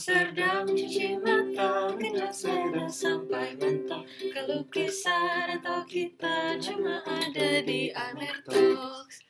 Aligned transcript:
Amsterdam 0.00 0.64
cuci 0.64 1.20
mata 1.20 1.92
Genjot 1.92 2.32
sepeda 2.32 2.88
sampai 2.88 3.52
mentok 3.60 4.08
Kelukisan 4.32 5.60
atau 5.60 5.84
kita 5.84 6.56
cuma 6.56 7.04
ada 7.04 7.60
di 7.60 7.92
Amer 7.92 8.40
Talks 8.48 9.20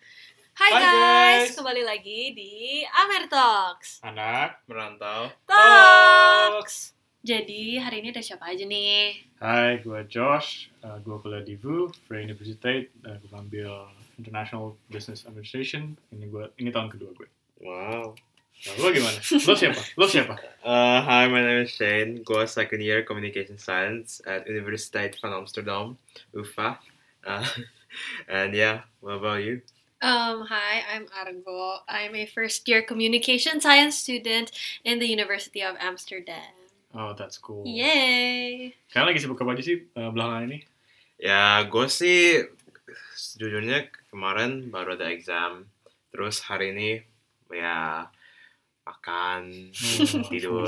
Hai 0.55 0.71
Hai, 0.71 0.79
guys, 0.79 0.95
guys. 0.95 1.59
kembali 1.59 1.83
lagi 1.83 2.31
di 2.39 2.87
Amer 2.87 3.27
Talks 3.27 3.99
anak 4.07 4.63
merantau. 4.71 5.35
Talks 5.43 6.95
Jadi 7.27 7.75
hari 7.83 8.07
ini 8.07 8.15
ada 8.15 8.23
siapa 8.23 8.55
aja 8.55 8.63
nih? 8.63 9.27
Hai, 9.43 9.83
gue 9.83 10.07
Josh. 10.07 10.71
Uh, 10.87 11.03
gue 11.03 11.19
kuliah 11.19 11.43
di 11.43 11.59
VU, 11.59 11.91
Free 12.07 12.23
University. 12.23 12.87
Uh, 13.03 13.19
gue 13.19 13.35
ambil 13.35 13.91
International 14.23 14.79
Business 14.87 15.27
Administration. 15.27 15.99
Ini 16.15 16.31
gue, 16.31 16.47
ini 16.63 16.71
tahun 16.71 16.95
kedua 16.95 17.11
gue. 17.19 17.27
Wow. 17.59 18.15
Nah, 18.61 18.77
lo 18.77 18.93
gimana? 18.93 19.17
Lo 19.49 19.57
siapa? 19.57 19.81
Lo 19.97 20.05
siapa? 20.05 20.37
Uh, 20.61 21.01
hi, 21.01 21.25
my 21.33 21.41
name 21.41 21.65
is 21.65 21.73
Shane. 21.73 22.21
Go 22.21 22.45
second 22.45 22.85
year 22.85 23.01
communication 23.01 23.57
science 23.57 24.21
at 24.29 24.45
Universiteit 24.45 25.17
van 25.17 25.33
Amsterdam, 25.33 25.97
UvA. 26.37 26.77
Uh, 27.25 27.41
and 28.29 28.53
yeah, 28.53 28.85
what 29.01 29.17
about 29.17 29.41
you? 29.41 29.65
Um, 30.05 30.45
hi, 30.45 30.85
I'm 30.93 31.09
Argo. 31.09 31.81
I'm 31.89 32.13
a 32.13 32.29
first 32.29 32.69
year 32.69 32.85
communication 32.85 33.65
science 33.65 33.97
student 33.97 34.53
in 34.85 35.01
the 35.01 35.09
University 35.09 35.65
of 35.65 35.81
Amsterdam. 35.81 36.53
Oh, 36.93 37.17
that's 37.17 37.41
cool. 37.41 37.65
Yay! 37.65 38.77
Kalian 38.93 39.09
lagi 39.09 39.25
sibuk 39.25 39.41
apa 39.41 39.57
aja 39.57 39.65
sih 39.65 39.89
uh, 39.97 40.13
belakangan 40.13 40.53
ini? 40.53 40.59
Ya, 41.17 41.65
gue 41.65 41.89
sih 41.89 42.45
sejujurnya 43.17 43.89
kemarin 44.13 44.69
baru 44.69 45.01
ada 45.01 45.09
exam. 45.09 45.65
Terus 46.13 46.45
hari 46.45 46.77
ini 46.77 47.01
ya 47.49 48.05
makan, 48.91 49.41
Hmm. 49.71 50.23
tidur, 50.27 50.67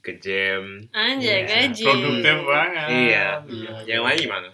ke 0.00 0.16
gym. 0.16 0.88
Anjay, 0.90 1.44
Iya, 1.44 1.68
gaji. 1.68 1.84
Produktif 1.84 2.36
banget. 2.42 2.88
Iya. 2.88 3.26
Iya, 3.44 3.72
Yang 3.86 4.02
lain 4.02 4.18
gimana? 4.20 4.48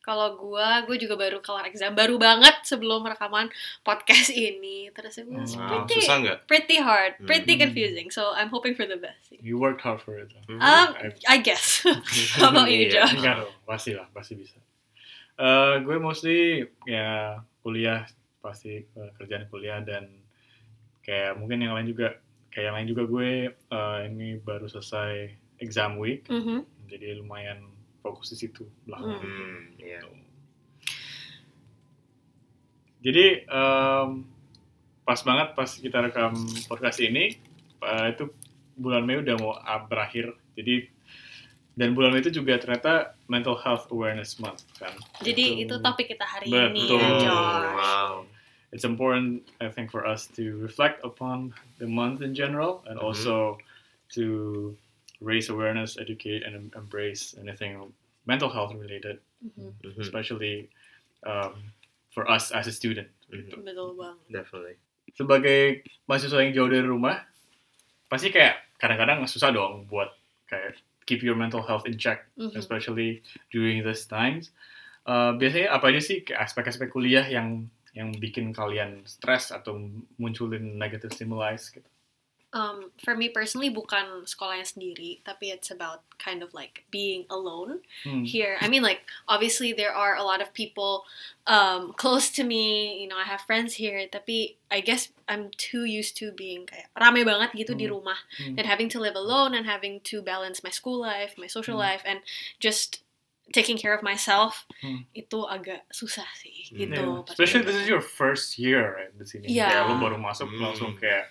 Kalau 0.00 0.36
gua, 0.36 0.84
gua 0.84 0.96
juga 0.96 1.16
baru 1.16 1.40
kelar 1.40 1.64
exam, 1.64 1.96
baru 1.96 2.20
banget 2.20 2.60
sebelum 2.62 3.00
rekaman 3.02 3.48
podcast 3.80 4.28
ini. 4.30 4.92
Terus 4.92 5.16
it 5.16 5.24
was 5.26 5.56
Wow, 5.56 5.64
pretty, 5.88 6.04
Susah 6.04 6.44
pretty 6.44 6.76
hard, 6.76 7.16
pretty 7.24 7.56
Hmm. 7.56 7.64
confusing. 7.64 8.08
So 8.08 8.36
I'm 8.36 8.52
hoping 8.52 8.76
for 8.76 8.84
the 8.84 9.00
best. 9.00 9.32
You 9.40 9.56
worked 9.56 9.80
hard 9.80 10.04
for 10.04 10.20
it. 10.20 10.28
Hmm. 10.44 10.60
Um, 10.60 10.88
I- 10.94 11.16
I 11.26 11.36
guess. 11.40 11.88
How 12.36 12.52
about 12.52 12.68
you, 12.68 12.84
Iya. 12.84 13.00
Joe? 13.00 13.16
Enggak 13.16 13.34
dong, 13.40 13.54
pasti 13.64 13.96
lah, 13.96 14.04
pasti 14.12 14.36
bisa. 14.36 14.60
Eh, 15.34 15.74
gue 15.80 15.96
mostly 15.96 16.62
ya 16.84 17.40
kuliah, 17.58 18.04
pasti 18.38 18.84
eh, 18.84 19.10
kerjaan 19.16 19.48
kuliah 19.48 19.80
dan 19.80 20.04
kayak 21.00 21.34
mungkin 21.34 21.60
yang 21.60 21.72
lain 21.72 21.88
juga, 21.88 22.20
kayak 22.54 22.64
yang 22.64 22.76
lain 22.78 22.88
juga 22.88 23.02
gue 23.04 23.30
eh, 23.50 23.98
ini 24.06 24.38
baru 24.38 24.64
selesai 24.64 25.34
exam 25.58 25.98
week, 25.98 26.30
Mhm. 26.30 26.62
jadi 26.86 27.18
lumayan 27.18 27.66
fokus 27.98 28.30
di 28.30 28.38
situ 28.38 28.62
belakangan. 28.84 29.20
Hmm, 29.20 29.60
iya. 29.76 30.00
Jadi 33.04 33.24
em, 33.44 34.08
pas 35.04 35.20
banget 35.20 35.48
pas 35.52 35.68
kita 35.68 35.98
rekam 36.00 36.32
podcast 36.64 36.98
ini, 37.00 37.36
eh, 37.80 38.06
itu 38.12 38.32
bulan 38.74 39.04
Mei 39.04 39.20
udah 39.20 39.34
mau 39.36 39.52
ah, 39.54 39.84
berakhir, 39.84 40.32
jadi 40.54 40.88
dan 41.74 41.92
bulan 41.92 42.14
Mei 42.14 42.22
itu 42.22 42.32
juga 42.32 42.56
ternyata 42.56 43.12
Mental 43.26 43.58
Health 43.58 43.90
Awareness 43.90 44.38
Month 44.38 44.64
kan. 44.78 44.94
Jadi 45.20 45.66
itu 45.66 45.74
topik 45.76 46.08
kita 46.08 46.24
hari 46.24 46.48
Betul. 46.48 46.70
ini 46.72 46.80
ya, 46.96 47.08
Josh. 47.20 47.72
Wow. 47.76 48.12
It's 48.74 48.82
important 48.82 49.46
I 49.62 49.70
think 49.70 49.88
for 49.88 50.02
us 50.02 50.26
to 50.34 50.58
reflect 50.58 50.98
upon 51.06 51.54
the 51.78 51.86
month 51.86 52.20
in 52.20 52.34
general 52.34 52.82
and 52.84 52.98
Mhm. 52.98 53.06
also 53.06 53.56
to 54.12 54.74
raise 55.22 55.46
awareness, 55.48 55.94
educate, 55.96 56.42
and 56.42 56.52
em- 56.52 56.72
embrace 56.74 57.38
anything 57.38 57.78
mental 58.26 58.50
health 58.50 58.74
related, 58.74 59.22
Mhm. 59.40 59.72
Mhm, 59.80 60.00
especially 60.02 60.68
um, 61.22 61.72
for 62.12 62.28
us 62.28 62.50
as 62.50 62.66
a 62.66 62.74
student. 62.74 63.08
mhm, 63.32 63.64
Betul 63.64 63.96
banget. 63.96 64.26
Definitely. 64.28 64.76
Sebagai 65.14 65.60
mahasiswa 66.04 66.36
yang 66.36 66.52
jauh 66.52 66.68
dari 66.68 66.84
rumah, 66.84 67.24
pasti 68.06 68.28
kayak 68.28 68.60
kadang-kadang 68.76 69.24
susah 69.24 69.48
dong 69.48 69.88
buat 69.88 70.12
kayak 70.44 70.76
keep 71.04 71.20
your 71.20 71.32
mental 71.32 71.62
health 71.62 71.88
in 71.88 71.96
check, 71.96 72.28
Mhm. 72.36 72.52
especially 72.54 73.24
during 73.48 73.80
these 73.80 74.04
times. 74.04 74.52
Uh, 75.04 75.32
biasanya 75.32 75.72
apa 75.72 75.88
aja 75.88 76.00
sih 76.00 76.20
aspek-aspek 76.26 76.88
kuliah 76.88 77.24
yang 77.24 77.68
yang 77.94 78.10
bikin 78.18 78.50
kalian 78.50 79.06
stres 79.06 79.54
atau 79.54 79.78
munculin 80.18 80.74
negative 80.78 81.14
stimuli 81.14 81.54
gitu? 81.56 81.86
Um, 82.54 82.94
for 83.02 83.18
me 83.18 83.34
personally 83.34 83.66
bukan 83.66 84.22
sekolahnya 84.30 84.62
sendiri, 84.62 85.18
tapi 85.26 85.50
it's 85.50 85.74
about 85.74 86.06
kind 86.22 86.38
of 86.38 86.54
like 86.54 86.86
being 86.94 87.26
alone. 87.26 87.82
Hmm. 88.06 88.22
here. 88.22 88.54
I 88.62 88.70
mean, 88.70 88.86
like 88.86 89.02
obviously 89.26 89.74
there 89.74 89.90
are 89.90 90.14
a 90.14 90.22
lot 90.22 90.38
of 90.38 90.54
people 90.54 91.02
um, 91.50 91.90
close 91.98 92.30
to 92.38 92.46
me. 92.46 92.94
You 93.02 93.10
know, 93.10 93.18
I 93.18 93.26
have 93.26 93.42
friends 93.42 93.74
here. 93.74 94.06
Tapi 94.06 94.54
I 94.70 94.78
guess 94.86 95.10
I'm 95.26 95.50
too 95.58 95.82
used 95.82 96.14
to 96.22 96.30
being 96.30 96.66
kayak 96.66 96.94
rame 96.94 97.26
banget 97.26 97.58
gitu 97.58 97.74
di 97.74 97.90
Hmm. 97.90 97.98
rumah 97.98 98.18
Hmm. 98.38 98.54
and 98.54 98.66
having 98.70 98.86
to 98.94 99.02
live 99.02 99.18
alone 99.18 99.50
and 99.50 99.66
having 99.66 99.98
to 100.14 100.22
balance 100.22 100.62
my 100.62 100.70
school 100.70 101.02
life, 101.02 101.34
my 101.34 101.50
social 101.50 101.74
Hmm. 101.74 101.90
life, 101.90 102.02
and 102.06 102.22
just 102.62 103.02
taking 103.52 103.76
care 103.76 103.92
of 103.92 104.02
myself. 104.02 104.64
Hmm. 104.80 105.04
Itu 105.12 105.44
agak 105.44 105.84
susah 105.92 106.26
sih 106.40 106.70
Hmm. 106.72 106.78
gitu. 106.80 107.02
Yeah. 107.04 107.28
Especially 107.28 107.62
this 107.66 107.76
is 107.76 107.86
your 107.90 108.00
first 108.00 108.56
year 108.58 108.96
right, 108.96 109.12
di 109.12 109.24
sini. 109.28 109.46
Yeah. 109.52 109.68
Kayak 109.70 109.88
lo 109.90 109.94
baru 110.00 110.16
masuk 110.16 110.48
Hmm. 110.48 110.62
langsung 110.64 110.96
kayak 110.96 111.28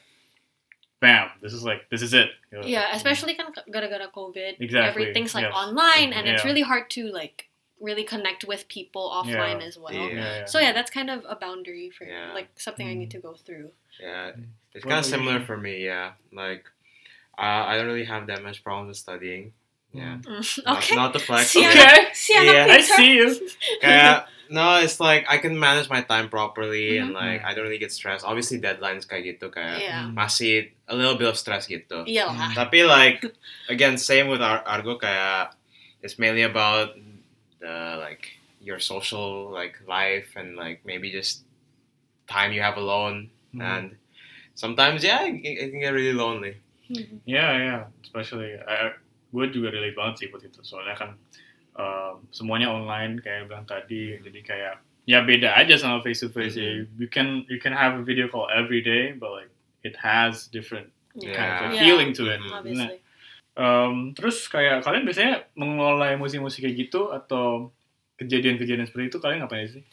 bam, 1.03 1.28
this 1.41 1.51
is 1.51 1.63
like 1.68 1.90
this 1.90 2.00
is 2.01 2.13
it. 2.16 2.31
Gitu. 2.47 2.63
Yeah, 2.69 2.96
especially 2.96 3.35
kan 3.35 3.51
gara-gara 3.68 4.07
COVID, 4.13 4.56
Exactly, 4.63 4.88
everything's 4.88 5.35
like 5.35 5.50
yes. 5.50 5.56
online, 5.56 6.13
and 6.16 6.28
it's 6.29 6.46
really 6.47 6.63
hard 6.63 6.88
to 6.96 7.12
like 7.12 7.51
really 7.84 8.07
connect 8.07 8.47
with 8.47 8.63
people 8.72 9.12
offline 9.12 9.59
Yeah. 9.59 9.68
as 9.68 9.75
well. 9.75 9.91
Yeah. 9.91 10.16
Yeah, 10.16 10.34
yeah. 10.40 10.45
So 10.47 10.63
yeah, 10.63 10.72
that's 10.72 10.88
kind 10.88 11.12
of 11.12 11.28
a 11.28 11.35
boundary 11.35 11.91
for 11.91 12.07
Yeah. 12.07 12.31
like 12.31 12.56
something 12.56 12.88
I 12.88 12.95
need 12.95 13.12
to 13.12 13.19
go 13.19 13.35
through. 13.35 13.75
Yeah, 14.00 14.40
it's 14.72 14.88
kind 14.88 15.03
of 15.03 15.07
similar 15.09 15.44
for 15.44 15.59
me. 15.59 15.84
Yeah, 15.84 16.16
like 16.31 16.72
uh, 17.35 17.68
I 17.68 17.75
don't 17.75 17.91
really 17.91 18.07
have 18.07 18.31
that 18.31 18.40
much 18.40 18.63
problems 18.63 18.95
with 18.95 19.01
studying. 19.03 19.51
Yeah, 19.94 20.18
Mm, 20.26 20.42
Not- 20.66 20.78
okay. 20.81 20.96
Not, 20.98 21.14
to 21.14 21.20
flex. 21.22 21.54
Si 21.54 21.62
Okay. 21.62 21.70
anak, 21.70 22.18
si 22.18 22.34
anak 22.34 22.54
Yeah. 22.54 22.66
I 22.74 22.80
see 22.81 23.12
you. 23.14 23.30
Kayak, 23.81 24.26
no, 24.50 24.81
it's 24.81 24.98
like 24.98 25.26
I 25.30 25.38
can 25.38 25.54
manage 25.54 25.86
my 25.86 26.02
time 26.02 26.34
properly 26.34 26.98
and 26.98 27.14
Mhm. 27.14 27.22
like 27.22 27.46
I 27.46 27.54
don't 27.54 27.62
really 27.70 27.78
get 27.78 27.94
stressed. 27.94 28.26
Obviously 28.26 28.58
deadlines 28.58 29.06
kayak 29.06 29.38
gitu 29.38 29.54
kayak 29.54 29.86
Yeah. 29.86 30.09
masih 30.09 30.74
a 30.90 30.98
little 30.98 31.14
bit 31.14 31.30
of 31.30 31.38
stress 31.38 31.70
gitu. 31.70 32.09
Iya 32.09 32.26
lah. 32.26 32.58
Tapi 32.58 32.81
like 32.90 33.22
again 33.70 34.02
same 34.02 34.34
with 34.34 34.42
Ar- 34.42 34.66
Argo 34.66 34.98
kayak 34.98 35.54
it's 36.02 36.18
mainly 36.18 36.42
about 36.42 36.98
the 37.62 38.02
like 38.02 38.34
your 38.66 38.81
social 38.81 39.54
like 39.54 39.78
life 39.86 40.34
and 40.34 40.58
like 40.58 40.81
maybe 40.90 41.14
just 41.14 41.46
time 42.25 42.50
you 42.50 42.66
have 42.66 42.81
alone 42.81 43.30
Hmm. 43.54 43.62
and 43.62 43.86
sometimes 44.58 45.06
yeah 45.06 45.22
it, 45.30 45.38
it 45.38 45.70
can 45.70 45.78
get 45.86 45.94
really 45.94 46.18
lonely. 46.18 46.58
Mhm. 46.90 47.22
Yeah, 47.30 47.52
yeah. 47.58 47.81
Especially, 48.04 48.54
I, 48.60 48.98
gue 49.34 49.46
juga 49.50 49.74
relate 49.74 49.98
banget 49.98 50.16
sih 50.22 50.28
buat 50.30 50.46
itu. 50.46 50.62
Soalnya 50.62 50.94
kan 50.94 51.10
um, 51.74 52.22
semuanya 52.30 52.70
online 52.70 53.18
kayak 53.18 53.50
bilang 53.50 53.66
tadi, 53.66 54.22
jadi 54.22 54.40
kayak 54.46 54.76
ya 55.04 55.26
beda 55.26 55.58
aja 55.58 55.76
sama 55.76 56.00
face 56.06 56.22
to 56.22 56.30
face. 56.30 56.54
ya. 56.54 56.86
You 56.96 57.10
can 57.10 57.44
you 57.50 57.58
can 57.58 57.74
have 57.74 57.98
a 57.98 58.06
video 58.06 58.30
call 58.30 58.48
every 58.54 58.86
day, 58.86 59.12
but 59.18 59.34
like 59.34 59.52
it 59.82 59.98
has 59.98 60.48
different 60.48 60.94
Yeah. 61.14 61.34
kind 61.34 61.50
of 61.50 61.60
a 61.60 61.70
Yeah. 61.74 61.82
feeling 61.86 62.10
to 62.18 62.30
it. 62.30 62.40
Mhm. 62.42 62.54
Obviously. 62.54 62.98
Um, 63.54 63.96
terus 64.18 64.50
kayak 64.50 64.82
kalian 64.82 65.06
biasanya 65.06 65.46
mengelola 65.54 66.10
emosi-emosi 66.18 66.58
kayak 66.58 66.76
gitu 66.90 67.14
atau 67.14 67.70
kejadian-kejadian 68.18 68.90
seperti 68.90 69.14
itu 69.14 69.20
kalian 69.22 69.46
ngapain 69.46 69.70
sih? 69.70 69.84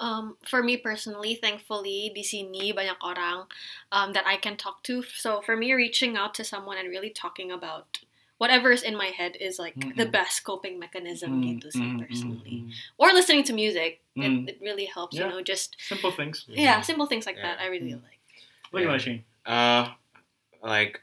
Um, 0.00 0.40
for 0.48 0.64
me 0.64 0.80
personally, 0.80 1.36
thankfully, 1.36 2.08
di 2.16 2.24
sini 2.24 2.72
banyak 2.72 2.96
orang 3.04 3.44
um, 3.92 4.16
that 4.16 4.24
I 4.24 4.40
can 4.40 4.56
talk 4.56 4.80
to. 4.88 5.04
So 5.04 5.44
for 5.44 5.60
me, 5.60 5.76
reaching 5.76 6.16
out 6.16 6.32
to 6.40 6.44
someone 6.48 6.80
and 6.80 6.88
really 6.88 7.12
talking 7.12 7.52
about 7.52 8.00
whatever's 8.40 8.80
in 8.80 8.96
my 8.96 9.12
head 9.12 9.36
is 9.36 9.60
like 9.60 9.76
the 10.00 10.08
Mhm. 10.08 10.16
best 10.16 10.42
coping 10.48 10.80
mechanism 10.80 11.30
gitu 11.44 11.68
sih 11.68 11.84
Mm, 11.84 11.92
mm, 11.92 12.00
personally. 12.00 12.56
mm, 12.56 12.72
mm. 12.72 12.96
Or 12.96 13.12
listening 13.12 13.44
to 13.48 13.52
music, 13.52 14.00
it, 14.16 14.32
it 14.50 14.56
really 14.64 14.88
helps. 14.88 15.12
Yeah. 15.14 15.28
You 15.28 15.36
know, 15.36 15.42
just 15.44 15.76
Simple 15.76 16.12
things. 16.18 16.36
yeah, 16.48 16.80
simple 16.80 17.04
things 17.04 17.28
like 17.28 17.36
that. 17.44 17.60
I 17.60 17.68
really 17.68 17.92
Mm. 17.92 18.02
like. 18.08 18.20
Lo 18.72 18.80
gimana 18.80 18.96
Shane? 18.98 19.20
Uh, 19.44 19.92
like 20.64 20.94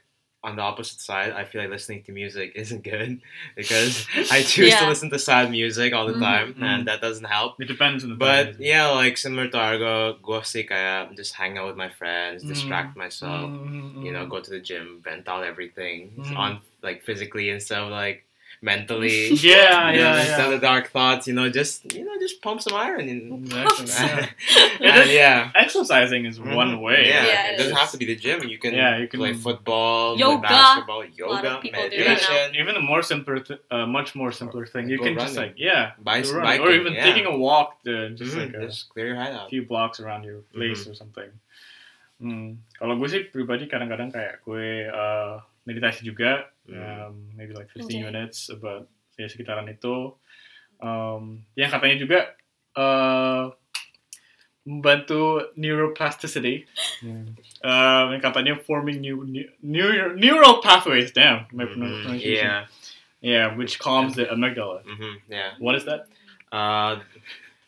on 0.44 0.54
the 0.54 0.62
opposite 0.62 1.00
side, 1.02 1.32
I 1.34 1.42
feel 1.44 1.60
like 1.60 1.70
listening 1.70 2.04
to 2.06 2.12
music 2.12 2.52
isn't 2.62 2.84
good 2.86 3.18
because 3.58 4.06
I 4.30 4.42
choose 4.46 4.70
Yeah. 4.70 4.80
to 4.80 4.86
listen 4.86 5.10
to 5.10 5.18
sad 5.18 5.50
music 5.50 5.90
all 5.92 6.06
the 6.06 6.14
Mhm. 6.14 6.22
time, 6.22 6.48
Mhm. 6.54 6.62
and 6.62 6.80
that 6.86 7.00
doesn't 7.02 7.26
help. 7.26 7.58
It 7.58 7.66
depends 7.66 8.04
on 8.06 8.10
the 8.14 8.20
But 8.20 8.54
time. 8.54 8.62
yeah, 8.62 8.86
like 8.94 9.18
similar 9.18 9.50
to 9.50 9.58
Argo, 9.58 10.14
gue 10.22 10.40
sih 10.46 10.62
kayak 10.62 11.16
just 11.18 11.34
hang 11.34 11.58
out 11.58 11.66
with 11.66 11.74
my 11.74 11.90
friends, 11.90 12.46
distract 12.46 12.94
myself, 12.94 13.50
Mm, 13.50 14.06
you 14.06 14.14
know, 14.14 14.22
mm. 14.24 14.30
go 14.30 14.38
to 14.38 14.50
the 14.54 14.62
gym, 14.62 15.02
vent 15.02 15.26
out 15.26 15.42
everything 15.42 16.14
Mhm. 16.14 16.36
on 16.38 16.50
like 16.86 17.02
physically 17.02 17.50
instead 17.50 17.82
of 17.82 17.90
like 17.90 18.22
mentally. 18.60 19.30
Yeah, 19.38 19.90
you 19.94 20.02
know, 20.02 20.12
yeah, 20.14 20.20
instead 20.20 20.48
yeah. 20.50 20.54
of 20.56 20.60
dark 20.60 20.90
thoughts, 20.90 21.26
you 21.26 21.34
know, 21.34 21.46
just 21.48 21.86
you 21.94 22.02
know, 22.04 22.18
just 22.18 22.42
pump 22.42 22.58
some 22.60 22.74
iron 22.74 23.06
and, 23.12 23.46
Exactly. 23.46 24.26
and 24.82 25.06
Yeah. 25.06 25.06
yeah. 25.06 25.38
Exercising 25.54 26.26
is 26.26 26.40
one 26.42 26.74
Mhm. 26.74 26.82
way. 26.82 27.06
Yeah, 27.06 27.22
Yeah, 27.22 27.46
it 27.46 27.52
it 27.54 27.56
doesn't 27.62 27.78
have 27.78 27.90
to 27.94 27.98
be 28.02 28.06
the 28.10 28.18
gym. 28.18 28.42
You 28.48 28.58
can, 28.58 28.74
Yeah, 28.74 28.98
you 28.98 29.06
can- 29.06 29.20
play 29.22 29.32
football, 29.32 30.18
play 30.18 30.26
Yoga. 30.26 30.42
basketball, 30.48 31.02
yoga, 31.06 31.48
of 31.56 31.62
people 31.62 31.82
do 31.86 31.96
that 32.02 32.18
now. 32.18 32.18
meditation. 32.18 32.56
Even 32.58 32.74
a 32.76 32.82
more 32.82 33.02
simpler, 33.06 33.38
th- 33.38 33.62
uh, 33.70 33.86
much 33.86 34.14
more 34.18 34.32
simpler 34.34 34.66
thing. 34.66 34.90
You 34.90 34.98
Go 34.98 35.04
can 35.06 35.14
just 35.18 35.38
like 35.38 35.54
yeah, 35.56 35.94
Bicy- 36.02 36.34
go 36.34 36.42
running. 36.42 36.60
or 36.60 36.70
even 36.74 36.92
yeah. 36.98 37.06
taking 37.06 37.26
a 37.30 37.36
walk, 37.36 37.78
to 37.86 38.10
just 38.18 38.34
Mhm, 38.34 38.42
like 38.42 38.54
a 38.58 38.66
just 38.66 38.90
clear 38.90 39.14
your 39.14 39.18
head 39.22 39.34
out. 39.38 39.46
few 39.48 39.62
blocks 39.62 40.02
around 40.02 40.26
your 40.26 40.42
place 40.50 40.82
Mm-hmm. 40.82 40.90
or 40.90 40.94
something. 40.98 41.30
Hmm. 42.18 42.58
Kalau 42.74 42.98
gue 42.98 43.06
sih 43.06 43.22
pribadi 43.30 43.70
kadang-kadang 43.70 44.10
kayak 44.10 44.42
gue 44.42 44.90
uh, 44.90 45.38
meditasi 45.62 46.02
juga. 46.02 46.50
Um, 46.76 47.32
maybe 47.36 47.52
like 47.56 47.70
15 47.72 47.84
Okay. 47.88 48.04
minutes 48.04 48.48
about 48.52 48.88
ya 49.16 49.26
sekitaran 49.26 49.66
itu. 49.72 50.12
Um, 50.78 51.42
yang 51.58 51.72
katanya 51.72 51.96
juga 51.98 52.18
uh, 52.78 53.50
membantu 54.66 55.48
neuroplasticity. 55.56 56.66
Um, 57.02 58.14
yang 58.14 58.22
katanya 58.22 58.54
forming 58.62 59.00
new, 59.00 59.24
new, 59.26 59.46
new 59.62 60.14
neural 60.14 60.60
pathways. 60.62 61.10
Damn, 61.10 61.46
my 61.52 61.64
Mhm, 61.66 61.72
pronunciation. 61.74 62.46
Yeah. 62.46 62.66
Yeah, 63.20 63.56
which 63.58 63.78
calms 63.82 64.14
the 64.14 64.26
amygdala. 64.30 64.86
hmm 64.86 65.18
Yeah. 65.26 65.58
What 65.58 65.74
is 65.74 65.84
that? 65.90 66.06
Uh, 66.54 67.02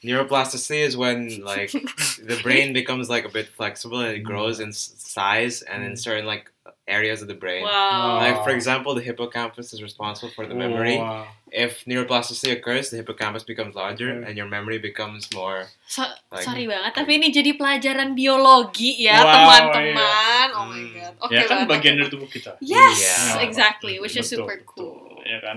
neuroplasticity 0.05 0.87
is 0.87 0.97
when 0.97 1.43
like 1.43 1.73
the 2.23 2.39
brain 2.43 2.73
becomes 2.73 3.11
like 3.11 3.25
a 3.27 3.29
bit 3.33 3.49
flexible 3.51 3.99
and 4.01 4.15
it 4.17 4.23
grows 4.23 4.61
in 4.61 4.73
size 4.73 5.63
and 5.63 5.83
in 5.85 5.97
certain 5.97 6.25
like 6.25 6.51
areas 6.91 7.23
of 7.23 7.31
the 7.31 7.39
brain. 7.39 7.63
Wow. 7.63 8.19
Like 8.19 8.43
for 8.43 8.51
example, 8.51 8.93
the 8.93 9.01
hippocampus 9.01 9.71
is 9.71 9.79
responsible 9.81 10.35
for 10.35 10.45
the 10.45 10.53
memory. 10.53 10.99
Oh, 10.99 11.07
wow. 11.07 11.25
If 11.49 11.87
neuroplasticity 11.87 12.51
occurs, 12.53 12.91
the 12.91 12.99
hippocampus 12.99 13.43
becomes 13.43 13.75
larger 13.75 14.11
Okay. 14.11 14.27
and 14.27 14.35
your 14.35 14.47
memory 14.47 14.79
becomes 14.79 15.31
more. 15.31 15.71
So- 15.87 16.07
Like- 16.31 16.43
sorry 16.43 16.67
banget, 16.67 16.93
tapi 16.95 17.19
ini 17.19 17.31
jadi 17.31 17.55
pelajaran 17.55 18.15
biologi 18.15 19.03
ya, 19.03 19.19
Wow, 19.19 19.31
teman-teman. 19.31 20.49
Oh 20.55 20.65
my 20.67 20.79
Hmm. 20.79 20.95
god. 20.95 21.15
Oke 21.23 21.35
ya 21.35 21.43
kan 21.47 21.57
banget. 21.63 21.71
bagian 21.71 21.95
dari 21.99 22.09
tubuh 22.11 22.27
kita. 22.27 22.55
Yes, 22.59 22.99
Iya. 22.99 23.47
exactly, 23.47 23.99
which 23.99 24.15
is 24.15 24.27
Betul, 24.27 24.47
super 24.47 24.57
betul. 24.59 24.71
cool. 24.75 25.23
Ya 25.23 25.39
kan. 25.39 25.57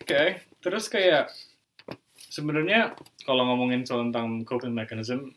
Oke, 0.00 0.22
terus 0.58 0.86
kayak 0.86 1.30
sebenarnya 2.30 2.94
kalau 3.22 3.46
ngomongin 3.46 3.82
soal 3.82 4.06
tentang 4.10 4.42
coping 4.42 4.70
mechanism 4.70 5.34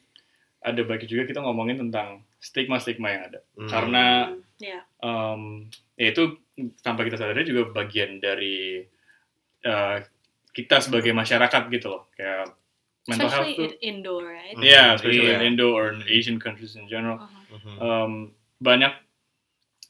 ada 0.61 0.79
bagi 0.85 1.05
juga 1.05 1.27
kita 1.27 1.41
ngomongin 1.41 1.89
tentang 1.89 2.21
stigma-stigma 2.39 3.07
yang 3.09 3.23
ada. 3.27 3.39
Mm. 3.57 3.67
Karena 3.67 4.05
Hmm, 4.53 4.63
ya. 4.63 4.79
um, 5.01 5.41
ya 5.97 6.13
itu 6.13 6.37
tanpa 6.79 7.03
kita 7.03 7.17
sadari 7.17 7.43
juga 7.43 7.73
bagian 7.73 8.21
dari 8.21 8.85
uh, 9.65 9.97
kita 10.53 10.79
sebagai 10.79 11.11
masyarakat 11.11 11.61
gitu 11.69 11.87
loh. 11.89 12.03
Kayak 12.13 12.53
mental 13.09 13.29
health 13.29 13.49
Especially 13.49 13.73
tuh 13.73 13.81
in 13.81 13.99
Indo, 13.99 14.13
right? 14.21 14.55
Mm. 14.55 14.63
Yeah, 14.63 14.87
especially 14.93 15.27
Iya. 15.27 15.41
in 15.41 15.57
Indo 15.57 15.73
or 15.73 15.91
in 15.91 16.05
Asian 16.05 16.37
countries 16.37 16.77
in 16.77 16.85
general. 16.87 17.19
Uh-huh. 17.19 17.57
Mhm. 17.57 17.75
Um, 17.79 18.13
banyak 18.61 18.93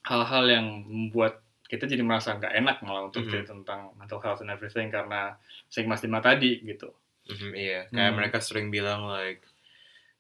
hal-hal 0.03 0.45
yang 0.49 0.65
membuat 0.83 1.39
kita 1.67 1.87
jadi 1.87 2.03
merasa 2.05 2.37
nggak 2.37 2.53
enak 2.53 2.77
malah 2.85 3.09
untuk 3.09 3.23
Mhm. 3.25 3.29
cerita 3.29 3.51
tentang 3.53 3.91
mental 3.97 4.19
health 4.19 4.41
and 4.41 4.51
everything 4.51 4.89
karena 4.89 5.35
stigma-stigma 5.67 6.19
tadi 6.19 6.59
gitu. 6.61 6.91
Mhm, 7.23 7.51
Iya, 7.55 7.79
kayak 7.87 8.11
Hmm. 8.11 8.17
mereka 8.19 8.37
sering 8.43 8.67
bilang 8.67 9.07
like 9.07 9.41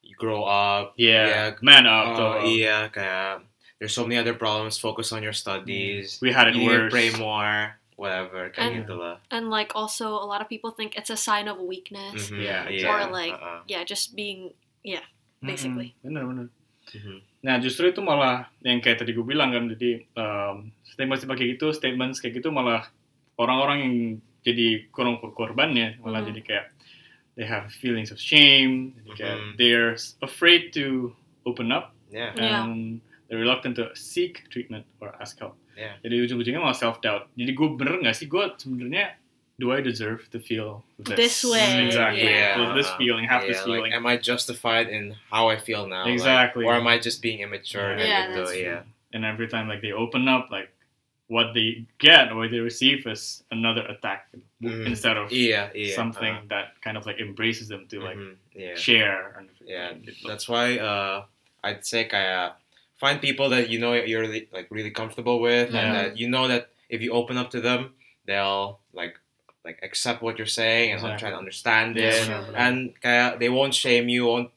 you 0.01 0.15
grow 0.15 0.43
up. 0.43 0.95
Yeah, 0.95 1.55
Yeah. 1.55 1.59
man 1.59 1.83
up. 1.83 2.15
Oh, 2.15 2.35
iya, 2.43 2.87
kayak 2.89 3.43
there's 3.83 3.91
so 3.91 4.07
many 4.07 4.15
other 4.15 4.31
problems. 4.33 4.79
Focus 4.79 5.11
on 5.11 5.19
your 5.19 5.35
studies. 5.35 6.23
We 6.23 6.31
had 6.31 6.47
it 6.47 6.55
you 6.55 6.63
need 6.63 6.71
to 6.71 6.87
worse. 6.87 6.93
pray 6.95 7.09
more. 7.19 7.75
Whatever, 7.99 8.49
And-. 8.57 8.87
And 9.29 9.49
like 9.51 9.75
also 9.75 10.07
a 10.15 10.23
lot 10.25 10.39
of 10.39 10.47
people 10.47 10.71
think 10.71 10.95
it's 10.95 11.11
a 11.11 11.19
sign 11.19 11.51
of 11.51 11.59
weakness. 11.59 12.31
Mhm, 12.31 12.39
Yeah, 12.41 12.63
iya, 12.71 12.87
Or 12.89 13.11
like 13.11 13.35
uh-uh. 13.35 13.67
yeah, 13.67 13.83
just 13.83 14.15
being 14.15 14.55
yeah, 14.81 15.03
Mm-mm. 15.43 15.51
basically. 15.51 15.93
Bener-bener. 15.99 16.47
Mhm. 16.89 17.21
Nah 17.43 17.59
justru 17.59 17.91
itu 17.91 17.99
malah 18.01 18.47
yang 18.63 18.79
kayak 18.79 19.03
tadi 19.03 19.11
gue 19.13 19.21
bilang 19.27 19.51
kan, 19.51 19.67
jadi 19.67 20.03
um, 20.15 20.71
statement-statement 20.89 21.37
kayak 21.37 21.51
gitu, 21.59 21.67
statements 21.75 22.17
kayak 22.23 22.39
gitu 22.39 22.49
malah 22.49 22.87
orang-orang 23.37 23.77
yang 23.83 23.95
jadi 24.41 24.87
kurang 24.89 25.19
korbannya 25.19 25.99
malah 26.01 26.23
Mhm. 26.23 26.27
jadi 26.33 26.41
kayak 26.43 26.65
they 27.35 27.45
have 27.45 27.69
feelings 27.69 28.09
of 28.09 28.17
shame, 28.17 28.97
jadi 29.05 29.09
kayak 29.15 29.37
Mhm. 29.37 29.51
they're 29.61 29.93
afraid 30.25 30.71
to 30.71 31.11
open 31.45 31.69
up 31.69 31.91
Yeah. 32.09 32.33
Yeah. 32.37 32.65
And 33.33 33.39
they're 33.41 33.41
reluctant 33.41 33.75
to 33.81 33.89
seek 33.97 34.45
treatment 34.53 34.85
or 35.01 35.15
ask 35.19 35.39
help. 35.41 35.57
Yeah. 35.73 35.97
Jadi 36.05 36.21
ujung-ujungnya 36.29 36.61
malah 36.61 36.77
self 36.77 37.01
doubt. 37.01 37.33
Jadi 37.33 37.49
gue 37.57 37.67
bener 37.73 37.97
nggak 37.97 38.13
sih 38.13 38.29
gue 38.29 38.45
sebenarnya 38.61 39.17
do 39.57 39.73
I 39.73 39.81
deserve 39.81 40.29
to 40.29 40.37
feel 40.37 40.85
this? 41.01 41.17
This 41.17 41.37
way, 41.45 41.89
Exactly. 41.89 42.29
yeah. 42.29 42.53
Feel 42.57 42.73
this 42.77 42.89
feeling, 42.97 43.25
have 43.25 43.41
this 43.49 43.57
Yeah, 43.65 43.69
like, 43.69 43.89
feeling. 43.89 43.93
am 43.93 44.05
I 44.05 44.17
justified 44.21 44.85
in 44.89 45.17
how 45.33 45.49
I 45.49 45.57
feel 45.57 45.89
now? 45.89 46.05
Like, 46.05 46.13
Exactly. 46.13 46.65
or 46.65 46.77
am 46.77 46.85
I 46.85 47.01
just 47.01 47.21
being 47.25 47.41
immature? 47.41 47.97
Yeah. 47.97 48.05
Yeah, 48.05 48.21
gitu, 48.29 48.37
that's 48.37 48.53
true. 48.53 48.61
yeah. 48.69 48.81
and 49.13 49.25
every 49.25 49.45
time 49.49 49.65
like 49.69 49.81
they 49.81 49.93
open 49.93 50.25
up, 50.29 50.49
like 50.53 50.69
what 51.29 51.53
they 51.53 51.85
get 52.01 52.29
or 52.33 52.41
what 52.45 52.49
they 52.53 52.61
receive 52.61 53.05
is 53.09 53.41
another 53.53 53.81
attack 53.89 54.29
Mhm. 54.61 54.85
instead 54.89 55.17
of 55.21 55.29
Iya, 55.29 55.69
iya. 55.73 55.93
something 55.93 56.49
that 56.49 56.77
kind 56.81 56.97
of 56.97 57.05
like 57.05 57.17
embraces 57.21 57.69
them 57.69 57.85
to 57.93 57.97
like 58.01 58.17
Mhm, 58.17 58.37
yeah. 58.53 58.73
share. 58.77 59.37
And 59.37 59.49
Yeah, 59.65 59.93
gitu. 60.01 60.25
that's 60.29 60.49
why 60.49 60.77
uh, 60.81 61.25
I'd 61.61 61.85
say 61.85 62.09
kayak 62.09 62.57
find 63.03 63.19
people 63.19 63.47
that 63.51 63.67
you 63.71 63.79
know 63.83 63.91
you're 63.93 64.23
really, 64.23 64.47
like 64.55 64.67
really 64.71 64.91
comfortable 65.01 65.37
with, 65.43 65.75
and 65.75 65.91
that 65.95 66.09
you 66.21 66.27
know 66.31 66.47
that 66.47 66.71
if 66.87 66.99
you 67.03 67.11
open 67.11 67.35
up 67.41 67.49
to 67.51 67.59
them, 67.59 67.81
they'll 68.27 68.79
like 68.95 69.19
like 69.67 69.79
accept 69.83 70.23
what 70.23 70.37
you're 70.39 70.47
saying 70.63 70.91
and 70.91 70.99
Exactly. 71.03 71.19
try 71.19 71.29
to 71.35 71.39
understand 71.43 71.97
it, 71.99 72.15
benar, 72.27 72.41
benar. 72.47 72.59
and 72.63 72.75
kayak 73.03 73.39
they 73.41 73.51
won't 73.51 73.75
shame 73.75 74.07
you, 74.07 74.23
won't 74.31 74.51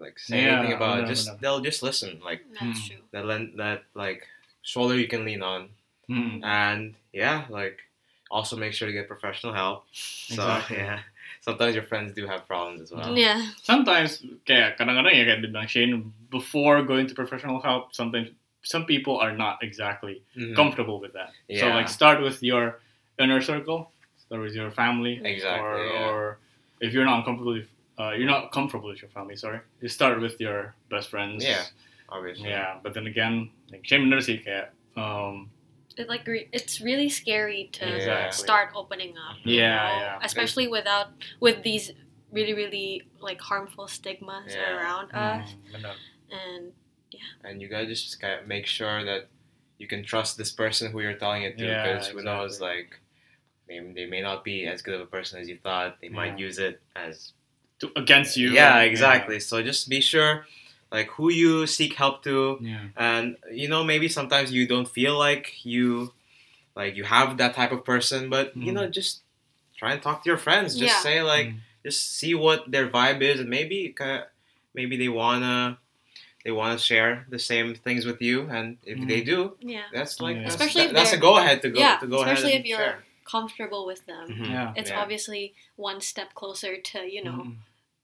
like 0.00 0.16
say 0.18 0.40
Yeah, 0.44 0.56
anything 0.56 0.72
about 0.80 0.96
it. 1.00 1.04
benar, 1.04 1.12
Just 1.12 1.24
benar. 1.28 1.38
they'll 1.42 1.64
just 1.64 1.80
listen, 1.84 2.20
like 2.24 2.40
That's 2.56 2.80
Hmm. 2.88 2.96
true. 2.96 3.02
that 3.12 3.24
that 3.60 3.78
like 3.94 4.24
shoulder 4.64 4.96
you 4.96 5.08
can 5.08 5.24
lean 5.28 5.42
on, 5.44 5.68
Mm, 6.08 6.42
and 6.44 6.94
yeah, 7.12 7.46
like 7.48 7.78
also 8.30 8.56
make 8.56 8.72
sure 8.72 8.88
to 8.88 8.96
get 8.96 9.06
professional 9.08 9.52
help. 9.52 9.84
So 9.92 10.40
Exactly. 10.40 10.76
yeah, 10.80 11.00
sometimes 11.42 11.74
your 11.74 11.82
friends 11.82 12.14
do 12.14 12.22
have 12.30 12.46
problems 12.46 12.78
as 12.80 12.90
well. 12.94 13.12
Yeah. 13.18 13.42
sometimes 13.66 14.22
kayak 14.46 14.78
kadang-kadang 14.78 15.10
ya 15.10 15.26
kayak 15.26 15.40
dibilang 15.42 15.66
Shane 15.66 16.14
before 16.30 16.86
going 16.86 17.10
to 17.10 17.14
professional 17.18 17.58
help 17.58 17.90
sometimes 17.90 18.30
some 18.62 18.86
people 18.86 19.18
are 19.18 19.34
not 19.34 19.58
exactly 19.60 20.22
Mhm. 20.38 20.54
comfortable 20.54 21.02
with 21.02 21.12
that 21.18 21.34
Yeah. 21.50 21.66
so 21.66 21.74
like 21.74 21.90
start 21.90 22.22
with 22.22 22.38
your 22.46 22.78
inner 23.18 23.42
circle 23.42 23.90
start 24.22 24.38
with 24.40 24.54
your 24.54 24.70
family 24.70 25.18
Exactly, 25.18 25.58
or, 25.66 25.74
yeah. 25.82 26.06
or 26.06 26.18
if 26.78 26.94
you're 26.94 27.04
not 27.04 27.26
comfortable 27.26 27.58
with, 27.58 27.66
uh, 27.98 28.14
you're 28.14 28.30
not 28.30 28.54
comfortable 28.54 28.88
with 28.88 29.02
your 29.02 29.10
family 29.10 29.34
sorry 29.34 29.58
you 29.82 29.90
start 29.90 30.22
with 30.22 30.38
your 30.38 30.78
best 30.88 31.10
friends 31.10 31.42
Yeah. 31.42 31.66
Obviously. 32.06 32.48
yeah 32.54 32.78
but 32.86 32.94
then 32.94 33.10
again 33.10 33.50
like 33.74 33.82
Shane 33.82 34.06
bener 34.06 34.22
sih 34.22 34.38
kayak 34.38 34.70
um, 34.94 35.50
It 35.96 36.08
like 36.08 36.26
re- 36.26 36.48
it's 36.52 36.80
really 36.80 37.08
scary 37.08 37.68
to 37.72 37.96
Exactly. 37.96 38.42
start 38.44 38.70
opening 38.74 39.14
up. 39.18 39.36
you 39.44 39.60
know? 39.60 39.62
yeah. 39.66 40.18
Especially 40.22 40.68
without 40.68 41.08
with 41.40 41.62
these 41.62 41.92
really 42.30 42.54
really 42.54 43.02
like 43.20 43.40
harmful 43.40 43.86
stigmas 43.88 44.54
Yeah. 44.54 44.76
around 44.76 45.10
mm, 45.10 45.42
us 45.42 45.54
bener. 45.72 45.94
and 46.30 46.72
and 47.44 47.60
you 47.60 47.68
gotta 47.68 47.86
just 47.86 48.18
kind 48.20 48.40
of 48.40 48.46
make 48.46 48.66
sure 48.66 49.04
that 49.04 49.28
you 49.78 49.86
can 49.86 50.02
trust 50.02 50.38
this 50.38 50.50
person 50.50 50.90
who 50.92 51.00
you're 51.00 51.14
telling 51.14 51.42
it 51.42 51.58
to 51.58 51.64
Yeah, 51.66 51.82
because 51.92 52.08
who 52.08 52.22
knows 52.22 52.60
like 52.60 52.98
they, 53.68 53.80
they 53.94 54.06
may 54.06 54.22
not 54.22 54.44
be 54.44 54.64
as 54.66 54.80
good 54.80 54.94
of 54.94 55.00
a 55.02 55.06
person 55.06 55.40
as 55.40 55.48
you 55.48 55.56
thought 55.58 55.98
they 56.00 56.08
might 56.08 56.38
use 56.38 56.58
it 56.58 56.80
as 56.96 57.32
To- 57.80 57.92
against 57.96 58.36
you 58.36 58.50
yeah 58.52 58.80
exactly 58.80 59.40
so 59.40 59.62
just 59.62 59.88
be 59.88 60.00
sure 60.00 60.46
like 60.96 61.08
who 61.16 61.26
you 61.42 61.66
seek 61.66 61.92
help 62.02 62.16
to 62.28 62.58
yeah, 62.60 62.84
and 63.08 63.36
you 63.60 63.66
know 63.72 63.82
maybe 63.92 64.08
sometimes 64.18 64.52
you 64.56 64.62
don't 64.72 64.88
feel 64.98 65.14
like 65.18 65.46
you 65.64 66.12
like 66.80 66.92
you 66.98 67.04
have 67.16 67.28
that 67.42 67.52
type 67.60 67.72
of 67.76 67.80
person 67.92 68.20
but 68.34 68.46
you 68.56 68.70
Mm. 68.70 68.76
know 68.76 68.86
just 69.00 69.12
try 69.80 69.90
and 69.94 70.00
talk 70.06 70.16
to 70.22 70.28
your 70.32 70.38
friends 70.46 70.68
just 70.84 70.96
Yeah. 70.96 71.00
say 71.08 71.16
like 71.34 71.48
Mm. 71.48 71.58
just 71.86 72.00
see 72.18 72.34
what 72.44 72.60
their 72.74 72.86
vibe 72.96 73.20
is 73.30 73.36
and 73.42 73.48
maybe 73.58 73.78
kinda, 73.98 74.28
maybe 74.78 74.94
they 75.02 75.08
wanna 75.22 75.78
they 76.44 76.50
wanna 76.60 76.78
share 76.90 77.12
the 77.34 77.38
same 77.38 77.68
things 77.86 78.02
with 78.10 78.20
you 78.28 78.36
and 78.56 78.66
if 78.92 78.98
they 79.10 79.20
do 79.32 79.38
yeah. 79.74 79.86
that's 79.96 80.14
like 80.26 80.36
Yeah. 80.36 80.42
that's, 80.44 80.54
Especially 80.56 80.82
if 80.82 80.88
that- 80.92 80.96
that's 81.08 81.12
a 81.18 81.22
go 81.28 81.32
ahead 81.40 81.58
to 81.64 81.68
go 81.76 81.80
yeah, 81.80 81.96
to 82.02 82.06
go 82.14 82.18
especially 82.22 82.52
ahead 82.52 82.60
if 82.64 82.66
you're 82.72 82.96
comfortable 83.34 83.82
with 83.90 84.02
them. 84.10 84.26
Mhm. 84.28 84.48
yeah 84.56 84.74
It's 84.80 84.90
Yeah. 84.90 85.00
obviously 85.02 85.42
one 85.76 86.00
step 86.10 86.30
closer 86.40 86.72
to, 86.90 86.98
you 87.16 87.22
know, 87.28 87.38
Mm. 87.46 87.56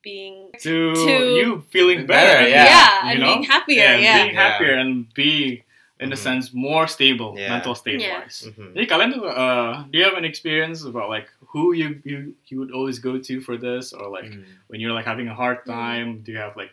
Being 0.02 0.50
to, 0.62 0.94
To- 0.94 1.34
you 1.40 1.64
feeling 1.70 2.06
Better, 2.06 2.44
better, 2.44 2.48
yeah. 2.48 2.64
yeah, 2.64 3.10
and 3.10 3.20
know? 3.20 3.26
being 3.26 3.42
happier, 3.44 3.76
yeah, 3.82 3.96
yeah. 3.98 4.16
being 4.22 4.34
Yeah. 4.34 4.40
happier 4.42 4.74
and 4.78 5.12
be 5.14 5.62
in 5.98 6.12
a 6.12 6.16
Mhm. 6.16 6.18
sense 6.22 6.54
more 6.54 6.86
stable 6.86 7.34
Yeah. 7.34 7.50
mental 7.50 7.74
state 7.74 7.98
Yeah. 8.00 8.22
wise. 8.22 8.46
Mhm. 8.46 8.78
Jadi 8.78 8.86
kalian 8.86 9.10
uh, 9.18 9.82
do 9.90 9.98
you 9.98 10.04
have 10.06 10.14
an 10.14 10.22
experience 10.24 10.86
about 10.86 11.10
like 11.10 11.26
who 11.50 11.74
you 11.74 11.98
you 12.06 12.38
you 12.46 12.62
would 12.62 12.70
always 12.70 13.02
go 13.02 13.18
to 13.18 13.34
for 13.42 13.58
this, 13.58 13.90
or 13.90 14.06
like 14.06 14.30
Mhm. 14.30 14.46
when 14.70 14.78
you're 14.78 14.94
like 14.94 15.06
having 15.10 15.26
a 15.26 15.34
hard 15.34 15.66
Mm. 15.66 15.74
time, 15.74 16.08
do 16.22 16.30
you 16.30 16.38
have 16.38 16.54
like 16.54 16.70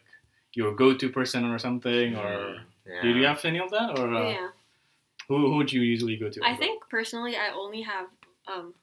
your 0.54 0.72
go-to 0.78 1.10
person 1.10 1.44
or 1.50 1.58
something, 1.60 2.16
or 2.16 2.62
yeah. 2.88 3.02
do 3.02 3.10
you 3.12 3.26
have 3.26 3.42
any 3.44 3.58
of 3.60 3.74
that, 3.74 3.98
or 3.98 4.08
uh, 4.14 4.30
yeah. 4.30 4.50
who 5.28 5.36
who 5.50 5.58
would 5.58 5.74
you 5.74 5.82
usually 5.82 6.16
go 6.22 6.30
to? 6.30 6.40
I 6.46 6.54
think 6.56 6.86
personally, 6.88 7.34
I 7.36 7.50
only 7.50 7.82
have 7.82 8.08
um, 8.46 8.78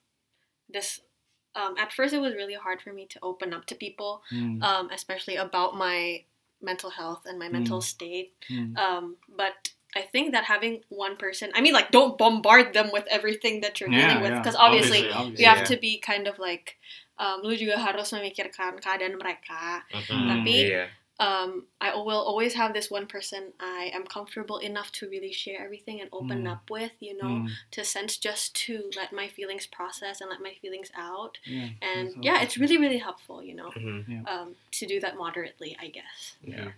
this. 0.69 1.01
Um, 1.55 1.77
at 1.77 1.93
first, 1.93 2.15
it 2.15 2.21
was 2.21 2.35
really 2.35 2.55
hard 2.57 2.81
for 2.81 2.93
me 2.93 3.07
to 3.13 3.19
open 3.23 3.53
up 3.53 3.67
to 3.69 3.75
people, 3.75 4.23
Hmm. 4.33 4.63
um, 4.63 4.89
especially 4.91 5.37
about 5.37 5.77
my 5.77 6.25
mental 6.63 6.91
health 6.91 7.27
and 7.27 7.39
my 7.39 7.49
mental 7.51 7.81
Mm. 7.81 7.85
state. 7.85 8.31
Hmm. 8.49 8.73
Um, 8.79 9.05
but 9.29 9.75
I 9.93 10.09
think 10.09 10.33
that 10.33 10.49
having 10.49 10.81
one 10.89 11.21
person, 11.21 11.53
I 11.53 11.61
mean, 11.61 11.75
like, 11.77 11.91
don't 11.93 12.17
bombard 12.17 12.73
them 12.73 12.89
with 12.89 13.05
everything 13.13 13.61
that 13.61 13.77
you're 13.77 13.93
Yeah, 13.93 14.09
dealing 14.09 14.23
with, 14.25 14.33
yeah. 14.33 14.41
because 14.41 14.57
obviously, 14.57 15.11
obviously. 15.13 15.45
you 15.45 15.49
have 15.51 15.69
Yeah. 15.69 15.73
to 15.73 15.77
be 15.77 16.01
kind 16.01 16.25
of 16.25 16.39
like, 16.41 16.81
um, 17.21 17.45
lu 17.45 17.53
juga 17.53 17.77
harus 17.77 18.09
memikirkan 18.17 18.81
keadaan 18.81 19.21
mereka. 19.21 19.85
Mhm. 19.93 20.25
Tapi 20.33 20.55
yeah. 20.73 20.89
Um, 21.21 21.67
I 21.81 21.95
will 21.95 22.21
always 22.23 22.55
have 22.55 22.73
this 22.73 22.91
one 22.91 23.07
person 23.07 23.53
I 23.61 23.91
am 23.95 24.05
comfortable 24.05 24.59
enough 24.59 24.91
to 24.93 25.09
really 25.09 25.33
share 25.33 25.63
everything 25.65 26.01
and 26.01 26.09
open 26.13 26.45
Mm. 26.45 26.53
up 26.53 26.71
with, 26.71 26.93
you 27.01 27.17
know, 27.17 27.41
Hmm. 27.41 27.47
to 27.73 27.85
sense 27.85 28.17
just 28.17 28.55
to 28.67 28.91
let 28.97 29.13
my 29.13 29.29
feelings 29.29 29.67
process 29.67 30.21
and 30.21 30.31
let 30.31 30.41
my 30.41 30.55
feelings 30.63 30.91
out. 30.97 31.39
Yeah. 31.45 31.69
And 31.83 32.09
That's 32.09 32.17
yeah, 32.23 32.33
awesome. 32.35 32.45
it's 32.45 32.57
really, 32.59 32.79
really 32.79 32.99
helpful, 32.99 33.43
you 33.43 33.55
know, 33.55 33.71
Mhm. 33.71 34.27
um, 34.29 34.57
to 34.73 34.87
do 34.87 34.99
that 35.01 35.17
moderately, 35.17 35.77
I 35.81 35.89
guess. 35.89 36.37
Yeah. 36.43 36.73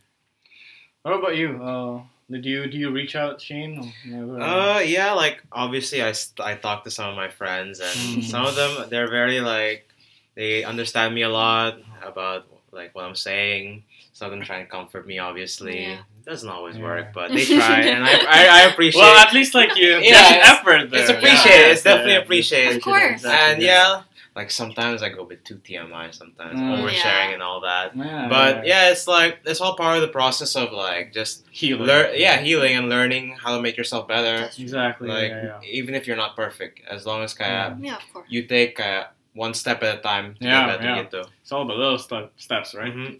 What 1.02 1.14
about 1.14 1.36
you? 1.36 1.62
Uh, 1.62 2.02
did 2.30 2.44
you 2.46 2.66
do 2.66 2.78
you 2.78 2.90
reach 2.90 3.14
out, 3.14 3.40
Shane? 3.40 3.78
Or 3.78 3.92
never? 4.04 4.40
Uh, 4.40 4.78
yeah, 4.80 5.12
like 5.12 5.42
obviously 5.52 6.02
I, 6.02 6.12
I 6.40 6.54
talked 6.54 6.84
to 6.84 6.90
some 6.90 7.10
of 7.10 7.16
my 7.16 7.28
friends 7.28 7.80
and 7.80 7.96
Mm. 7.96 8.24
some 8.24 8.44
of 8.46 8.54
them 8.56 8.88
they're 8.90 9.10
very 9.10 9.40
like 9.40 9.88
they 10.34 10.64
understand 10.64 11.14
me 11.14 11.22
a 11.22 11.28
lot 11.28 11.78
about 12.02 12.46
like 12.72 12.94
what 12.94 13.04
I'm 13.04 13.14
saying. 13.14 13.84
Some 14.14 14.26
of 14.26 14.32
them 14.32 14.42
try 14.46 14.58
and 14.62 14.68
comfort 14.70 15.06
me. 15.10 15.18
Obviously, 15.18 15.82
Yeah. 15.82 15.98
it 16.18 16.24
doesn't 16.30 16.48
always 16.48 16.76
Yeah. 16.76 16.84
work, 16.90 17.06
but 17.12 17.26
they 17.34 17.44
try, 17.44 17.80
and 17.94 18.02
I, 18.06 18.14
I, 18.38 18.40
I 18.58 18.60
appreciate. 18.72 19.00
well, 19.02 19.16
at 19.18 19.32
least 19.34 19.54
like 19.54 19.74
you, 19.76 19.90
Yeah, 19.98 20.14
there's 20.22 20.30
it's- 20.38 20.50
effort 20.54 20.90
there. 20.90 21.00
it's 21.00 21.10
appreciated. 21.10 21.66
It's 21.72 21.82
definitely 21.82 22.12
yeah. 22.18 22.24
appreciated. 22.24 22.76
Of 22.78 22.82
course. 22.82 23.24
and 23.26 23.60
yeah, 23.60 24.02
like 24.38 24.50
sometimes 24.52 25.02
I 25.02 25.08
go 25.10 25.22
a 25.22 25.26
bit 25.26 25.44
too 25.44 25.58
TMI, 25.66 26.14
sometimes 26.14 26.58
Mm. 26.58 26.78
oversharing 26.78 27.28
Yeah. 27.30 27.36
and 27.38 27.42
all 27.42 27.60
that. 27.62 27.96
Yeah, 27.96 28.28
But 28.30 28.66
yeah, 28.70 28.90
it's 28.94 29.06
like 29.08 29.38
it's 29.50 29.60
all 29.60 29.74
part 29.76 29.96
of 29.98 30.02
the 30.06 30.12
process 30.20 30.54
of 30.62 30.70
like 30.72 31.12
just 31.12 31.42
healing. 31.50 31.86
learn, 31.90 32.14
yeah, 32.14 32.36
healing 32.38 32.76
and 32.78 32.88
learning 32.88 33.36
how 33.42 33.50
to 33.56 33.60
make 33.66 33.76
yourself 33.76 34.06
better. 34.06 34.36
Exactly. 34.58 35.08
Like 35.08 35.30
yeah, 35.34 35.58
yeah. 35.62 35.78
even 35.78 35.94
if 35.98 36.06
you're 36.06 36.16
not 36.24 36.36
perfect, 36.36 36.74
as 36.86 37.04
long 37.04 37.22
as 37.26 37.34
kaya 37.34 37.76
Yeah, 37.80 37.96
of 37.98 38.06
course. 38.12 38.26
you 38.30 38.46
take 38.46 38.78
uh, 38.78 39.04
one 39.34 39.54
step 39.54 39.82
at 39.82 39.98
a 39.98 40.00
time 40.00 40.34
to 40.38 40.44
Yeah, 40.46 40.66
get 40.66 40.78
better 40.78 40.88
yeah. 40.90 41.02
gitu. 41.02 41.22
It's 41.42 41.50
all 41.50 41.62
about 41.66 41.78
little 41.78 41.98
step, 41.98 42.30
steps, 42.36 42.74
right? 42.74 42.94
Mhm. 42.94 43.18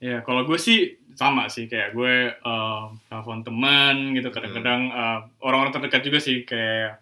Ya, 0.00 0.24
kalau 0.24 0.42
gue 0.42 0.56
sih 0.56 0.96
sama 1.12 1.52
sih 1.52 1.68
kayak 1.68 1.92
gue 1.92 2.32
um, 2.40 2.96
telepon 3.06 3.44
teman 3.44 4.16
gitu 4.16 4.32
kadang-kadang 4.32 4.88
uh, 4.88 5.18
orang-orang 5.44 5.76
terdekat 5.76 6.00
juga 6.02 6.18
sih 6.18 6.40
kayak 6.42 6.96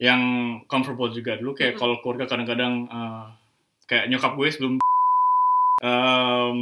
yang 0.00 0.22
comfortable 0.64 1.12
juga 1.12 1.36
dulu 1.36 1.52
kayak 1.52 1.76
Mhm. 1.76 1.80
kalau 1.82 2.00
keluarga 2.00 2.24
kadang-kadang 2.24 2.88
uh, 2.88 3.28
kayak 3.84 4.08
nyokap 4.08 4.32
gue 4.32 4.48
sebelum 4.48 4.74
um, 5.84 6.58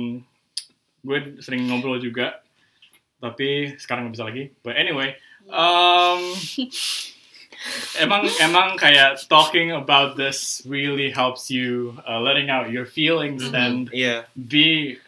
gue 1.01 1.19
sering 1.39 1.71
ngobrol 1.71 2.03
juga 2.03 2.43
tapi 3.17 3.79
sekarang 3.79 4.11
nggak 4.11 4.15
bisa 4.19 4.27
lagi 4.27 4.45
but 4.67 4.75
anyway 4.75 5.15
um, 5.47 6.19
emang 8.03 8.27
emang 8.43 8.75
kayak 8.75 9.23
talking 9.31 9.71
about 9.71 10.19
this 10.19 10.67
really 10.67 11.15
helps 11.15 11.47
you 11.47 11.95
uh, 12.03 12.19
letting 12.19 12.51
out 12.51 12.75
your 12.75 12.85
feelings 12.85 13.47
Mhm. 13.47 13.55
and 13.55 13.79
Yeah. 13.95 14.27
be 14.35 14.99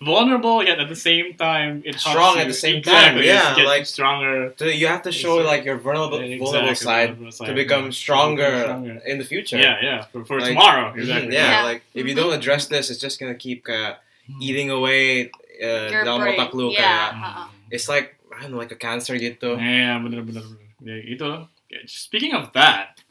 vulnerable 0.00 0.62
yet 0.62 0.78
at 0.78 0.88
the 0.88 0.94
same 0.96 1.34
time 1.34 1.82
it 1.84 1.94
helps 1.98 2.06
Strong 2.06 2.34
you- 2.36 2.42
at 2.42 2.48
the 2.48 2.54
same 2.54 2.80
time, 2.82 3.18
yeah, 3.18 3.54
get 3.58 3.66
like- 3.66 3.86
stronger 3.86 4.54
So 4.56 4.66
you 4.70 4.86
have 4.86 5.02
to 5.02 5.12
show 5.12 5.36
like 5.42 5.64
your 5.66 5.78
vulnerable, 5.78 6.18
vulnerable 6.22 6.70
Exactly, 6.70 6.74
side 6.78 7.10
vulnerable 7.18 7.46
to 7.46 7.52
become 7.54 7.84
yeah. 7.90 8.02
stronger, 8.02 8.52
Stronger. 8.62 8.96
in 9.10 9.16
the 9.18 9.26
future. 9.26 9.58
yeah 9.58 9.76
yeah 9.82 9.98
for, 10.10 10.22
for 10.24 10.38
Like- 10.38 10.54
tomorrow 10.54 10.94
exactly 11.00 11.34
yeah, 11.34 11.50
Yeah. 11.50 11.62
like 11.66 11.82
if 11.98 12.06
you 12.06 12.14
Mhm. 12.14 12.20
don't 12.22 12.34
address 12.38 12.70
this, 12.70 12.90
it's 12.94 13.02
just 13.02 13.18
gonna 13.18 13.34
keep 13.34 13.66
uh, 13.66 13.98
eating 14.38 14.70
away 14.70 15.34
uh, 15.58 15.90
Your 15.90 16.06
dalam 16.06 16.20
brain, 16.22 16.38
otak 16.38 16.54
lu 16.54 16.70
yeah. 16.70 17.10
Uh-uh. 17.18 17.46
it's 17.74 17.90
like 17.90 18.14
I 18.30 18.46
don't 18.46 18.54
know, 18.54 18.62
like 18.62 18.70
a 18.70 18.78
cancer 18.78 19.18
gitu. 19.18 19.58
yeah 19.58 19.98
bener 19.98 20.22
bener 20.22 20.46
bener 20.46 20.62
ya 20.78 20.94
itu 21.02 21.26
speaking 21.90 22.38
of 22.38 22.54
that 22.54 23.02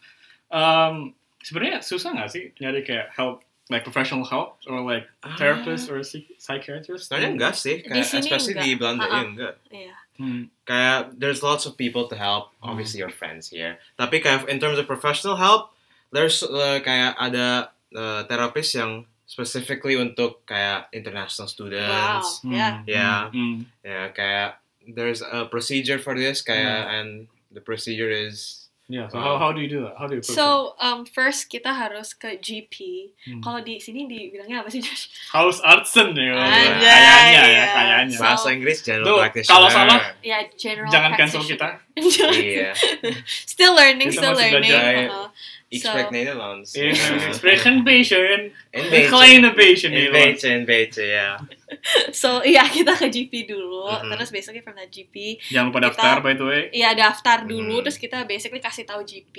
um 0.48 1.12
sebenarnya 1.44 1.84
susah 1.84 2.16
nggak 2.16 2.30
sih 2.32 2.44
nyari 2.64 2.80
kayak 2.88 3.12
help 3.12 3.44
like 3.70 3.84
professional 3.84 4.24
help 4.24 4.58
or 4.66 4.80
like 4.80 5.06
therapist 5.36 5.92
or 5.92 6.00
psych- 6.02 6.40
psychiatrist 6.40 7.12
Sebenarnya 7.12 7.32
enggak 7.36 7.54
sih, 7.54 7.84
Di 7.84 7.90
kayak, 7.90 8.08
sini 8.08 8.22
especially 8.24 8.56
di 8.56 8.60
enggak. 8.74 8.80
Belanda 8.80 9.04
Uh-uh. 9.04 9.12
ya 9.12 9.24
enggak. 9.26 9.54
Yeah. 9.70 9.98
Hmm. 10.18 10.42
Kayak 10.64 11.00
there's 11.14 11.42
lots 11.42 11.64
of 11.64 11.76
people 11.76 12.08
to 12.08 12.16
help, 12.16 12.56
Hmm. 12.58 12.74
obviously 12.74 13.00
your 13.00 13.12
friends 13.12 13.52
here. 13.52 13.78
Tapi 13.96 14.18
kayak 14.18 14.48
in 14.48 14.58
terms 14.58 14.76
of 14.76 14.86
professional 14.86 15.36
help, 15.36 15.76
there's 16.10 16.42
uh, 16.42 16.80
kayak 16.80 17.14
ada 17.16 17.70
uh, 17.92 18.24
terapis 18.26 18.72
yang 18.74 19.04
specifically 19.28 19.94
untuk 19.94 20.42
kayak 20.44 20.88
international 20.92 21.46
Wow. 21.46 21.54
students. 21.54 22.30
Yeah. 22.42 22.82
Yeah. 22.88 23.22
Hmm. 23.30 23.68
Ya, 23.84 24.10
kayak 24.12 24.58
there's 24.88 25.20
a 25.20 25.44
procedure 25.46 26.00
for 26.00 26.16
this 26.16 26.40
kayak 26.40 26.88
Hmm. 26.88 26.96
and 26.96 27.10
the 27.52 27.60
procedure 27.60 28.08
is 28.08 28.67
yeah 28.88 29.08
so 29.12 29.20
how, 29.20 29.36
how 29.38 29.52
do 29.52 29.60
you 29.60 29.68
do 29.68 29.84
that 29.84 29.96
how 30.00 30.08
do 30.08 30.16
you? 30.16 30.24
So 30.24 30.76
um, 30.80 31.04
first 31.06 31.52
kita 31.52 31.76
harus 31.76 32.16
ke 32.16 32.40
GP. 32.40 32.76
Hmm. 33.28 33.42
Kalau 33.44 33.60
di 33.60 33.84
sini 33.84 34.08
dibilangnya 34.08 34.64
apa 34.64 34.72
sih 34.72 34.80
Josh? 34.80 35.12
House 35.32 35.60
Artsen 35.60 36.16
ya 36.16 36.32
Anjay, 36.32 36.72
kayaknya 36.72 36.94
ya 37.28 37.44
iya. 37.44 37.66
kayaknya 37.68 38.16
So- 38.16 38.24
bahasa 38.24 38.48
Inggris 38.56 38.80
general 38.84 39.08
Tuh, 39.08 39.18
practitioner. 39.20 39.52
kalau 39.52 39.68
salah, 39.68 40.00
Ya 40.24 40.40
general. 40.56 40.92
Jangan 40.92 41.12
cancel 41.20 41.42
practitioner. 41.44 41.84
iya. 42.48 42.72
still 43.28 43.74
learning, 43.76 44.10
Kita 44.14 44.20
still 44.24 44.34
masih 44.38 44.52
learning. 44.56 44.72
spreek 45.68 46.10
Nederlands. 46.16 46.70
in 46.80 46.96
expression 47.28 47.84
patient 47.84 48.56
Een 48.72 48.88
een 48.88 49.08
kleine 49.12 49.52
beetje 49.52 49.88
Een 49.92 50.08
So 52.22 52.42
iya 52.42 52.66
kita 52.66 52.94
ke 52.94 53.08
GP 53.08 53.48
dulu. 53.48 53.88
Mhm. 53.88 54.10
Terus 54.10 54.30
basically 54.30 54.62
from 54.62 54.76
that 54.76 54.88
GP, 54.88 55.38
jangan 55.48 55.70
lupa 55.70 55.80
Kita- 55.80 55.90
daftar 55.94 56.16
by 56.20 56.34
the 56.34 56.46
way 56.46 56.62
ya 56.72 56.92
daftar 56.92 57.44
dulu. 57.44 57.80
Mhm. 57.80 57.84
Terus 57.86 57.98
kita 57.98 58.24
basically 58.24 58.60
kasih 58.60 58.84
tahu 58.84 59.02
GP 59.02 59.36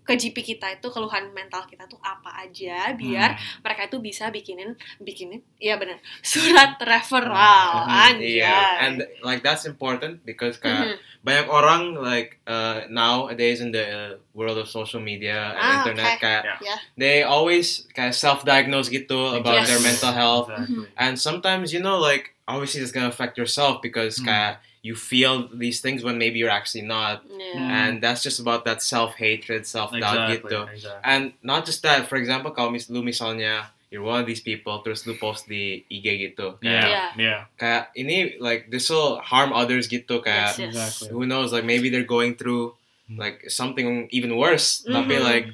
ke 0.00 0.16
GP 0.16 0.36
kita 0.44 0.66
itu 0.72 0.88
keluhan 0.88 1.30
mental 1.30 1.62
kita 1.64 1.84
tuh 1.84 2.00
apa 2.00 2.32
aja 2.40 2.90
biar 2.92 3.30
Hmm. 3.30 3.62
mereka 3.62 3.86
itu 3.86 3.98
bisa 3.98 4.26
bikinin 4.28 4.72
bikinin 4.98 5.38
iya 5.56 5.76
benar 5.76 6.00
surat 6.24 6.74
referral 6.80 7.84
Mhm. 7.84 8.00
anjay 8.10 8.38
Yeah, 8.38 8.82
and 8.82 8.96
like 9.20 9.40
that's 9.40 9.64
important 9.64 10.24
because 10.24 10.56
kayak 10.56 10.96
Mhm. 10.96 10.96
banyak 11.20 11.46
orang 11.46 11.82
like 11.94 12.40
uh, 12.44 12.88
nowadays 12.88 13.60
in 13.60 13.70
the 13.70 13.84
uh, 13.84 14.12
world 14.32 14.56
of 14.56 14.66
social 14.66 14.98
media 14.98 15.52
and 15.52 15.60
Ah, 15.60 15.74
internet 15.78 16.16
okay. 16.16 16.22
kayak 16.22 16.42
Yeah. 16.58 16.78
they 16.96 17.16
always 17.20 17.84
kayak 17.90 18.16
self-diagnose 18.16 18.88
gitu 18.88 19.36
about 19.36 19.62
Yes. 19.62 19.68
their 19.68 19.82
mental 19.82 20.12
health 20.12 20.48
Exactly. 20.48 20.88
and 20.96 21.20
sometimes 21.20 21.70
you 21.70 21.78
know 21.78 22.00
like 22.00 22.32
obviously 22.44 22.80
it's 22.80 22.90
gonna 22.90 23.08
affect 23.08 23.36
yourself 23.36 23.78
because 23.78 24.16
Hmm. 24.18 24.26
kayak 24.26 24.54
you 24.80 24.96
feel 24.96 25.44
these 25.52 25.80
things 25.84 26.00
when 26.00 26.16
maybe 26.16 26.40
you're 26.40 26.48
actually 26.52 26.80
not 26.86 27.20
Yeah. 27.28 27.60
Mm. 27.60 27.70
and 27.82 27.92
that's 28.00 28.22
just 28.22 28.40
about 28.40 28.64
that 28.64 28.80
self-hatred 28.80 29.66
self-doubt 29.68 30.32
exactly, 30.32 30.36
gitu 30.40 30.60
exactly. 30.72 31.02
and 31.04 31.22
not 31.44 31.66
just 31.68 31.84
that 31.84 32.08
for 32.08 32.16
example 32.16 32.48
kalau 32.50 32.72
mis 32.72 32.88
lu 32.88 33.04
misalnya 33.04 33.68
you're 33.92 34.06
one 34.06 34.22
of 34.22 34.26
these 34.30 34.40
people 34.40 34.80
terus 34.86 35.02
lu 35.04 35.18
post 35.18 35.50
di 35.50 35.82
IG 35.90 36.32
gitu 36.32 36.56
kayak, 36.62 36.64
yeah 36.64 36.86
Yeah. 36.88 37.10
yeah 37.18 37.40
kayak 37.58 37.82
ini 37.92 38.38
like 38.40 38.70
this 38.70 38.86
will 38.88 39.18
harm 39.20 39.50
others 39.52 39.90
gitu 39.90 40.22
kayak 40.22 40.54
Yes, 40.54 40.62
yes. 40.62 40.68
exactly 40.72 41.08
who 41.12 41.26
knows 41.26 41.50
like 41.50 41.66
maybe 41.66 41.90
they're 41.90 42.06
going 42.06 42.38
through 42.38 42.72
like 43.10 43.42
something 43.50 44.06
even 44.14 44.38
worse 44.38 44.86
tapi 44.86 45.18
Mhm. 45.18 45.26
like 45.26 45.46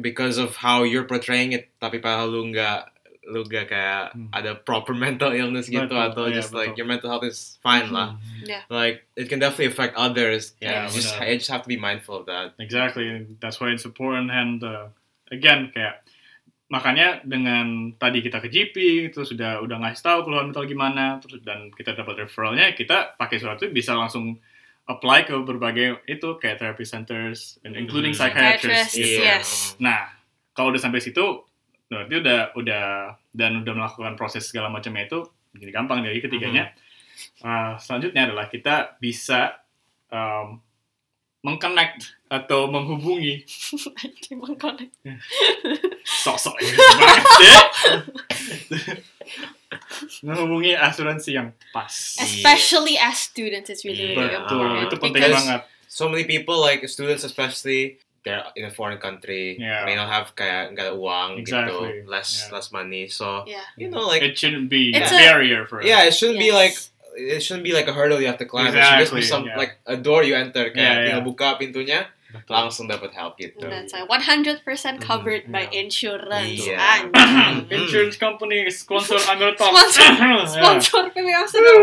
because 0.00 0.40
of 0.40 0.56
how 0.56 0.82
you're 0.82 1.04
portraying 1.06 1.52
it 1.52 1.68
tapi 1.78 2.00
padahal 2.02 2.32
lu 2.32 2.50
nggak 2.50 2.90
lu 3.26 3.40
nggak 3.42 3.66
kayak 3.66 4.12
Hmm. 4.12 4.28
ada 4.30 4.52
proper 4.54 4.92
mental 5.04 5.32
illness 5.32 5.66
gitu 5.66 5.84
Betul, 5.86 6.00
atau 6.00 6.24
iya, 6.28 6.36
just 6.36 6.50
like 6.50 6.72
betul. 6.72 6.78
your 6.78 6.88
mental 6.88 7.08
health 7.08 7.24
is 7.24 7.56
fine 7.60 7.88
lah 7.88 8.16
Yeah. 8.40 8.62
like 8.68 9.08
it 9.14 9.26
can 9.26 9.40
definitely 9.40 9.70
affect 9.70 9.96
others 9.96 10.52
Yeah, 10.58 10.84
you 10.86 11.00
just, 11.00 11.16
you 11.16 11.36
just 11.36 11.48
have 11.48 11.64
to 11.64 11.70
be 11.70 11.76
mindful 11.76 12.20
of 12.20 12.26
that 12.26 12.52
Exactly, 12.58 13.24
that's 13.38 13.56
why 13.58 13.72
it's 13.72 13.84
important 13.84 14.28
and 14.28 14.60
uh, 14.60 14.92
again 15.28 15.68
kayak 15.70 16.04
makanya 16.66 17.20
dengan 17.22 17.92
tadi 17.94 18.18
kita 18.18 18.40
ke 18.40 18.48
GP 18.48 18.76
itu 19.08 19.20
sudah 19.22 19.60
udah 19.60 19.76
ngasih 19.78 20.00
tahu 20.02 20.18
keluhan 20.24 20.48
mental 20.48 20.64
gimana 20.64 21.20
terus 21.20 21.40
dan 21.40 21.68
kita 21.70 21.92
dapat 21.92 22.24
referralnya 22.24 22.72
kita 22.72 23.14
pakai 23.14 23.36
surat 23.36 23.60
itu 23.60 23.68
bisa 23.70 23.92
langsung 23.92 24.40
apply 24.84 25.24
ke 25.24 25.36
berbagai 25.38 26.02
itu 26.04 26.28
kayak 26.36 26.58
therapy 26.58 26.84
centers 26.84 27.56
and 27.62 27.72
including 27.72 28.12
Hmm. 28.12 28.20
psychiatrists. 28.20 28.92
Psychiatrist, 28.92 28.96
gitu. 28.96 29.22
yes. 29.22 29.48
Nah 29.78 30.08
kalau 30.52 30.70
udah 30.70 30.82
sampai 30.82 31.00
situ 31.00 31.44
berarti 31.88 32.14
udah 32.20 32.40
udah 32.56 32.84
dan 33.34 33.60
udah 33.60 33.74
melakukan 33.76 34.16
proses 34.16 34.48
segala 34.48 34.72
macamnya 34.72 35.06
itu 35.06 35.20
jadi 35.54 35.70
gampang 35.70 36.02
dari 36.02 36.18
ketiganya. 36.18 36.74
Uh, 37.44 37.78
selanjutnya 37.78 38.26
adalah 38.26 38.50
kita 38.50 38.98
bisa 38.98 39.62
um, 40.10 40.58
mengconnect 41.44 42.16
atau 42.26 42.66
menghubungi 42.66 43.44
mengkonek. 44.32 44.90
sosok 46.24 46.56
sih. 46.58 46.74
menghubungi 50.24 50.72
asuransi 50.72 51.36
yang 51.36 51.52
pas. 51.70 52.16
especially 52.18 52.96
as 52.96 53.28
students 53.28 53.68
it's 53.68 53.84
really 53.84 54.16
really 54.16 54.24
Yeah. 54.24 54.48
Betul, 54.48 54.64
important 54.64 54.88
itu 54.88 54.96
penting 54.96 55.20
because 55.20 55.36
banget. 55.36 55.60
so 55.86 56.08
many 56.08 56.24
people 56.24 56.56
like 56.56 56.80
students 56.88 57.28
especially 57.28 58.00
they're 58.24 58.42
in 58.56 58.64
a 58.64 58.72
foreign 58.72 58.96
country, 58.98 59.56
Yeah. 59.60 59.84
may 59.84 59.94
not 59.94 60.08
have 60.08 60.32
kaya 60.34 60.72
nggak 60.72 60.96
uang 60.96 61.38
Exactly. 61.38 62.00
gitu, 62.00 62.08
less 62.08 62.48
Yeah. 62.48 62.56
less 62.56 62.72
money. 62.72 63.04
So 63.06 63.44
Yeah. 63.44 63.62
you 63.76 63.92
know, 63.92 64.00
like 64.02 64.24
it 64.24 64.34
shouldn't 64.34 64.72
be 64.72 64.90
It's 64.96 65.12
a 65.12 65.20
barrier 65.20 65.68
for 65.68 65.80
us. 65.80 65.86
yeah, 65.86 66.08
it 66.08 66.16
shouldn't 66.16 66.40
be 66.40 66.50
like 66.50 66.72
Yes. 66.72 66.90
it 67.14 67.40
shouldn't 67.46 67.62
be 67.62 67.70
like 67.76 67.86
a 67.86 67.94
hurdle 67.94 68.18
you 68.18 68.26
have 68.26 68.40
to 68.42 68.48
climb. 68.48 68.72
It 68.72 68.80
should 68.80 69.04
just 69.06 69.14
be 69.14 69.22
Exactly, 69.22 69.28
some 69.28 69.44
yeah. 69.46 69.60
like 69.60 69.78
a 69.86 69.94
door 70.00 70.24
you 70.26 70.34
enter. 70.34 70.72
Kaya 70.74 70.82
Yeah, 70.82 70.94
tinggal 71.06 71.22
yeah. 71.22 71.28
buka 71.30 71.48
pintunya, 71.60 72.00
Betul. 72.34 72.50
langsung 72.58 72.90
dapat 72.90 73.14
help 73.14 73.38
gitu. 73.38 73.62
That's 73.70 73.94
why 73.94 74.02
100% 74.02 74.66
covered 74.98 75.46
by 75.52 75.70
yeah. 75.70 75.78
insurance. 75.86 76.66
Yeah. 76.66 77.06
Anjing. 77.06 77.70
Insurance 77.86 78.16
company 78.18 78.66
sponsor 78.72 79.20
Amir 79.30 79.54
Talk. 79.54 79.70
Sponsor- 79.70 80.10
Yeah. 80.18 80.42
Sponsor 80.50 81.12
PW 81.14 81.30
Amsterdam. 81.30 81.78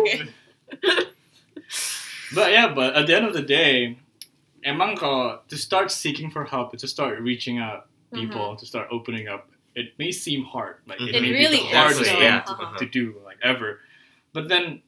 Okay. 0.00 0.18
But 2.34 2.52
yeah, 2.52 2.68
but 2.72 2.94
at 2.94 3.06
the 3.08 3.16
end 3.16 3.24
of 3.26 3.32
the 3.32 3.42
day, 3.42 3.96
emang 4.62 4.96
kalau 4.96 5.42
to 5.46 5.56
start 5.56 5.90
seeking 5.90 6.30
for 6.30 6.44
help, 6.44 6.72
to 6.74 6.88
start 6.88 7.20
reaching 7.20 7.58
out 7.58 7.86
people, 8.10 8.56
to 8.56 8.64
start 8.64 8.88
opening 8.90 9.28
up, 9.28 9.46
it 9.76 9.92
may 9.98 10.10
seem 10.10 10.42
hard. 10.44 10.80
Like 10.86 10.98
it, 10.98 11.14
It 11.14 11.20
may 11.22 11.30
really 11.30 11.60
be 11.62 11.70
the 11.70 11.76
hardest 11.76 12.02
thing 12.04 12.18
Yeah. 12.18 12.42
to, 12.42 12.52
Uh-huh. 12.56 12.78
to 12.78 12.86
do 12.88 13.20
like 13.22 13.38
ever. 13.44 13.84
But 14.32 14.48
then 14.48 14.82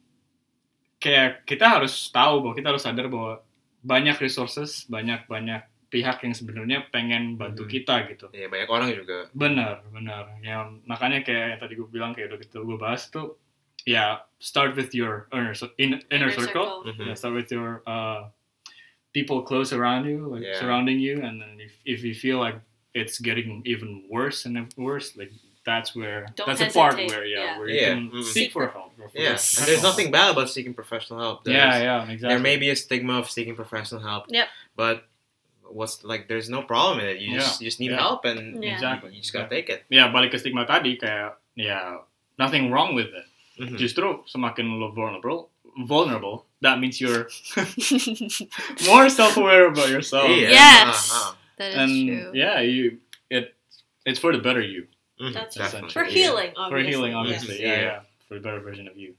kayak 1.01 1.47
kita 1.49 1.65
harus 1.81 2.13
tahu 2.13 2.45
bahwa 2.45 2.55
kita 2.57 2.69
harus 2.73 2.85
sadar 2.85 3.09
bahwa 3.09 3.41
banyak 3.81 4.17
resources, 4.21 4.85
banyak 4.85 5.25
banyak 5.25 5.65
pihak 5.91 6.23
yang 6.23 6.35
sebenarnya 6.37 6.87
pengen 6.93 7.35
bantu 7.35 7.67
Mhm. 7.67 7.71
kita 7.73 7.95
gitu. 8.13 8.27
Ya 8.31 8.47
banyak 8.47 8.69
orang 8.71 8.89
juga. 8.95 9.27
Benar, 9.35 9.83
benar. 9.91 10.39
Yang 10.39 10.85
makanya 10.87 11.21
kayak 11.25 11.47
yang 11.57 11.61
tadi 11.61 11.73
gue 11.75 11.89
bilang 11.89 12.13
kayak 12.15 12.31
udah 12.31 12.41
kita 12.41 12.63
gue 12.63 12.79
bahas 12.79 13.11
tuh 13.11 13.41
ya 13.89 14.23
start 14.39 14.77
with 14.77 14.93
your 14.93 15.27
inner, 15.33 15.57
inner, 15.81 15.99
Inner 16.13 16.31
circle. 16.31 16.85
circle. 16.85 16.95
Mhm. 16.95 17.05
Yeah, 17.11 17.17
start 17.17 17.35
with 17.35 17.51
your 17.51 17.81
uh, 17.89 18.29
people 19.13 19.43
close 19.43 19.73
around 19.73 20.05
you, 20.07 20.27
like 20.29 20.43
Yeah. 20.43 20.59
surrounding 20.61 20.99
you, 21.01 21.23
and 21.23 21.41
then 21.41 21.59
if, 21.59 21.73
if 21.85 22.05
you 22.05 22.15
feel 22.15 22.39
like 22.39 22.57
it's 22.95 23.19
getting 23.21 23.63
even 23.67 24.05
worse 24.11 24.47
and 24.47 24.55
worse, 24.77 25.17
like 25.17 25.31
that's 25.65 25.95
where 25.95 26.27
Don't 26.35 26.47
that's 26.49 26.61
the 26.61 26.71
part 26.73 26.97
where 26.97 27.25
yeah, 27.25 27.45
yeah. 27.45 27.59
where 27.59 27.69
you 27.69 27.81
Yeah, 27.81 27.95
can 27.95 28.11
mhm. 28.11 28.25
seek 28.25 28.33
Seek 28.33 28.53
for 28.53 28.67
for- 28.67 28.73
help. 28.73 28.93
or 28.99 29.09
for 29.11 29.19
Yeah, 29.19 29.37
and 29.37 29.65
there's 29.69 29.83
nothing 29.83 30.11
bad 30.11 30.33
about 30.33 30.49
seeking 30.49 30.75
professional 30.75 31.21
help. 31.21 31.45
There's, 31.45 31.55
Yeah, 31.57 31.79
yeah, 31.83 32.01
exactly. 32.09 32.29
There 32.33 32.39
may 32.43 32.57
be 32.57 32.71
a 32.71 32.77
stigma 32.77 33.19
of 33.21 33.31
seeking 33.31 33.55
professional 33.55 34.01
help. 34.01 34.27
Yep. 34.33 34.49
But 34.75 35.05
what's 35.69 36.03
like? 36.03 36.27
There's 36.27 36.49
no 36.51 36.63
problem 36.67 36.99
in 37.05 37.07
it. 37.15 37.19
You 37.21 37.39
just 37.39 37.61
you 37.61 37.67
just 37.69 37.79
need 37.79 37.93
Yeah. 37.93 38.01
help 38.03 38.25
and 38.25 38.59
Yeah. 38.65 38.73
Exactly. 38.75 39.15
you 39.15 39.21
just 39.21 39.33
gotta 39.37 39.49
take 39.53 39.69
it. 39.71 39.85
ya 39.93 40.11
balik 40.11 40.33
ke 40.35 40.39
stigma 40.41 40.65
tadi 40.67 40.97
kayak 40.97 41.37
ya 41.55 42.03
nothing 42.41 42.73
wrong 42.73 42.95
with 42.97 43.13
it. 43.13 43.27
Mhm. 43.61 43.77
Justru 43.79 44.25
semakin 44.27 44.81
lo 44.81 44.91
vulnerable, 44.97 45.53
vulnerable, 45.87 46.49
that 46.63 46.79
means 46.81 47.01
you're 47.01 47.29
more 48.87 49.09
self-aware 49.09 49.67
about 49.69 49.89
yourself. 49.89 50.29
Yeah. 50.31 50.51
Yes. 50.51 51.11
Uh-huh. 51.13 51.35
That 51.59 51.73
is 51.73 51.77
and 51.79 52.09
true. 52.09 52.31
yeah, 52.35 52.61
you 52.61 52.99
it 53.31 53.55
it's 54.07 54.19
for 54.19 54.33
the 54.33 54.39
better 54.43 54.61
you. 54.61 54.87
Mhm, 55.21 55.35
That's 55.35 55.57
definitely. 55.57 55.91
For 55.91 56.05
Yeah. 56.05 56.11
healing, 56.11 56.53
for 56.55 56.61
obviously. 56.63 56.91
healing, 56.91 57.13
yes. 57.13 57.19
obviously. 57.19 57.63
Yeah. 57.63 57.69
Yeah, 57.75 57.81
yeah, 57.83 58.01
for 58.29 58.35
the 58.35 58.41
better 58.41 58.61
version 58.61 58.89
of 58.89 58.97
you. 58.97 59.15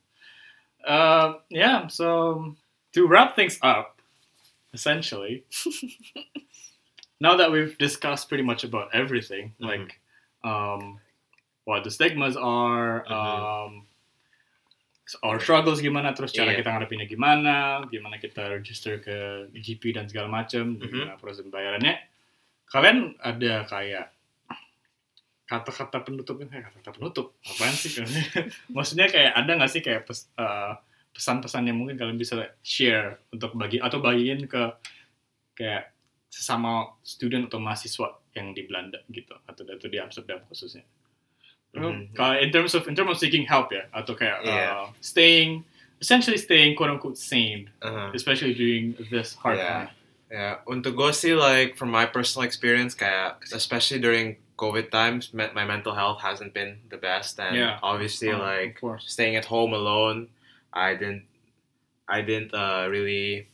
Uh, 0.85 1.33
yeah. 1.49 1.85
So 1.87 2.55
to 2.93 3.07
wrap 3.07 3.35
things 3.35 3.59
up, 3.61 4.01
essentially, 4.73 5.43
now 7.19 7.35
that 7.37 7.51
we've 7.51 7.77
discussed 7.77 8.27
pretty 8.29 8.43
much 8.43 8.63
about 8.63 8.89
everything, 8.93 9.53
Mhm. 9.61 9.67
like 9.67 9.99
um, 10.43 10.99
what 11.65 11.83
the 11.83 11.91
stigmas 11.91 12.35
are, 12.35 13.05
Mhm. 13.07 13.11
um, 13.67 13.85
our 15.19 15.37
struggles 15.37 15.79
gimana, 15.79 16.15
terus 16.15 16.31
cara 16.31 16.51
Iya. 16.51 16.63
kita 16.63 16.69
ngadepinnya 16.71 17.07
gimana, 17.07 17.83
gimana 17.87 18.15
kita 18.17 18.47
register 18.51 18.97
ke 18.97 19.47
GP 19.51 19.95
dan 19.95 20.07
segala 20.07 20.31
macam, 20.31 20.75
Mhm. 20.75 20.81
gimana 20.81 21.13
proses 21.19 21.43
pembayarannya. 21.43 21.95
Kalian 22.67 23.19
ada 23.19 23.67
kayak 23.67 24.05
kata-kata 25.43 26.07
penutupnya 26.07 26.47
kayak 26.47 26.71
kata-kata 26.71 26.91
penutup 26.95 27.35
apaan 27.43 27.75
sih 27.75 27.91
maksudnya 28.75 29.11
kayak 29.11 29.35
ada 29.35 29.51
nggak 29.59 29.67
sih 29.67 29.83
kayak 29.83 30.07
pes- 30.07 30.31
uh, 30.39 30.79
pesan-pesan 31.11 31.67
yang 31.67 31.75
mungkin 31.75 31.99
kalian 31.99 32.15
bisa 32.15 32.39
share 32.63 33.19
untuk 33.35 33.51
bagi 33.59 33.83
atau 33.83 33.99
bagiin 33.99 34.47
ke 34.47 34.63
kayak 35.51 35.91
sesama 36.31 36.95
student 37.03 37.51
atau 37.51 37.59
mahasiswa 37.59 38.15
yang 38.31 38.55
di 38.55 38.63
Belanda 38.63 39.03
gitu 39.11 39.35
atau 39.43 39.67
atau 39.67 39.87
di 39.91 39.99
Amsterdam 39.99 40.39
khususnya 40.47 40.87
Mhm. 41.75 42.11
kalau 42.13 42.35
in 42.35 42.51
terms 42.51 42.75
of 42.75 42.83
in 42.87 42.95
terms 42.95 43.11
of 43.11 43.17
seeking 43.17 43.47
help 43.47 43.71
ya 43.71 43.87
atau 43.95 44.11
kayak 44.11 44.43
Yeah. 44.43 44.75
uh, 44.75 44.85
staying 44.99 45.63
essentially 46.03 46.35
staying 46.35 46.75
quote 46.75 46.91
unquote 46.91 47.15
sane 47.15 47.71
Uh-huh. 47.79 48.11
especially 48.11 48.51
during 48.53 48.97
this 49.09 49.35
hard 49.39 49.57
Yeah. 49.59 49.87
time 49.87 49.89
Yeah, 50.31 50.63
untuk 50.63 50.95
gue 50.95 51.11
sih 51.11 51.35
like 51.35 51.75
from 51.75 51.91
my 51.91 52.07
personal 52.07 52.47
experience 52.47 52.95
kayak 52.95 53.43
especially 53.51 53.99
during 53.99 54.39
COVID 54.55 54.87
times, 54.87 55.35
me- 55.35 55.51
my 55.51 55.67
mental 55.67 55.91
health 55.91 56.23
hasn't 56.23 56.55
been 56.55 56.79
the 56.87 56.95
best, 56.95 57.35
and 57.35 57.51
Yeah. 57.51 57.83
obviously 57.83 58.31
Uh, 58.31 58.39
like 58.39 58.79
staying 59.03 59.35
at 59.35 59.51
home 59.51 59.75
alone, 59.75 60.31
I 60.71 60.95
didn't, 60.95 61.27
I 62.07 62.23
didn't 62.23 62.55
uh, 62.55 62.87
really 62.87 63.51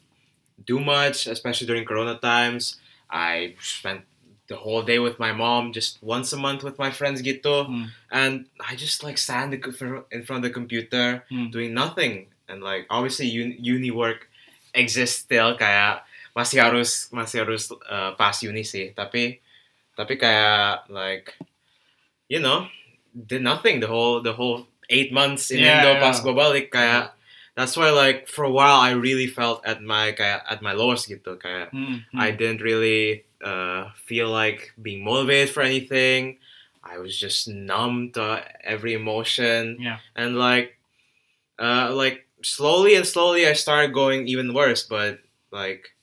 do 0.70 0.78
much, 0.78 1.26
especially 1.26 1.66
during 1.66 1.82
Corona 1.82 2.20
times. 2.22 2.78
I 3.10 3.58
spent 3.58 4.06
the 4.48 4.56
whole 4.56 4.80
day 4.82 4.96
with 4.98 5.20
my 5.20 5.36
mom, 5.36 5.76
just 5.76 6.00
once 6.00 6.32
a 6.32 6.40
month 6.40 6.64
with 6.64 6.80
my 6.80 6.88
friends 6.88 7.20
gitu, 7.20 7.68
Hmm. 7.68 7.92
and 8.08 8.34
I 8.64 8.80
just 8.80 9.04
like 9.04 9.20
stand 9.20 9.52
in 9.52 10.22
front 10.24 10.40
of 10.40 10.46
the 10.48 10.54
computer 10.54 11.28
Hmm. 11.28 11.52
doing 11.52 11.76
nothing, 11.76 12.32
and 12.48 12.64
like 12.64 12.88
obviously 12.88 13.28
uni, 13.28 13.60
uni 13.60 13.92
work 13.92 14.32
exists 14.72 15.28
still 15.28 15.60
kayak 15.60 16.08
masih 16.32 16.62
harus 16.64 17.10
masih 17.12 17.44
harus 17.44 17.74
uh, 17.90 18.16
pas 18.16 18.40
uni 18.40 18.64
sih, 18.64 18.96
tapi 18.96 19.44
tapi 19.98 20.14
kayak 20.16 20.86
like 20.88 21.34
you 22.30 22.38
know 22.38 22.70
did 23.12 23.42
nothing 23.42 23.82
the 23.82 23.90
whole 23.90 24.22
the 24.22 24.32
whole 24.32 24.70
eight 24.94 25.10
months 25.12 25.50
in 25.52 25.60
Yeah, 25.60 25.82
Indo 25.84 25.98
yeah. 25.98 26.04
pas 26.06 26.16
gue 26.22 26.32
balik 26.32 26.70
kayak 26.70 27.17
that's 27.58 27.74
why 27.76 27.90
like 27.90 28.30
for 28.30 28.46
a 28.46 28.54
while 28.54 28.78
I 28.78 28.94
really 28.94 29.26
felt 29.26 29.66
at 29.66 29.82
my 29.82 30.14
kayak 30.14 30.46
at 30.46 30.62
my 30.62 30.78
lowest 30.78 31.10
gitu 31.10 31.42
kayak 31.42 31.74
Hmm, 31.74 32.06
hmm. 32.14 32.22
I 32.22 32.30
didn't 32.30 32.62
really 32.62 33.26
uh, 33.42 33.90
feel 34.06 34.30
like 34.30 34.78
being 34.78 35.02
motivated 35.02 35.50
for 35.50 35.66
anything. 35.66 36.38
I 36.86 37.02
was 37.02 37.18
just 37.18 37.50
numb 37.50 38.14
to 38.14 38.46
every 38.64 38.94
emotion. 38.94 39.82
Yeah. 39.82 39.98
And 40.16 40.38
like, 40.38 40.78
uh, 41.60 41.92
like 41.92 42.30
slowly 42.46 42.96
and 42.96 43.06
slowly, 43.06 43.50
I 43.50 43.54
started 43.54 43.92
going 43.92 44.28
even 44.30 44.54
worse. 44.54 44.84
But 44.84 45.20
like, 45.52 45.98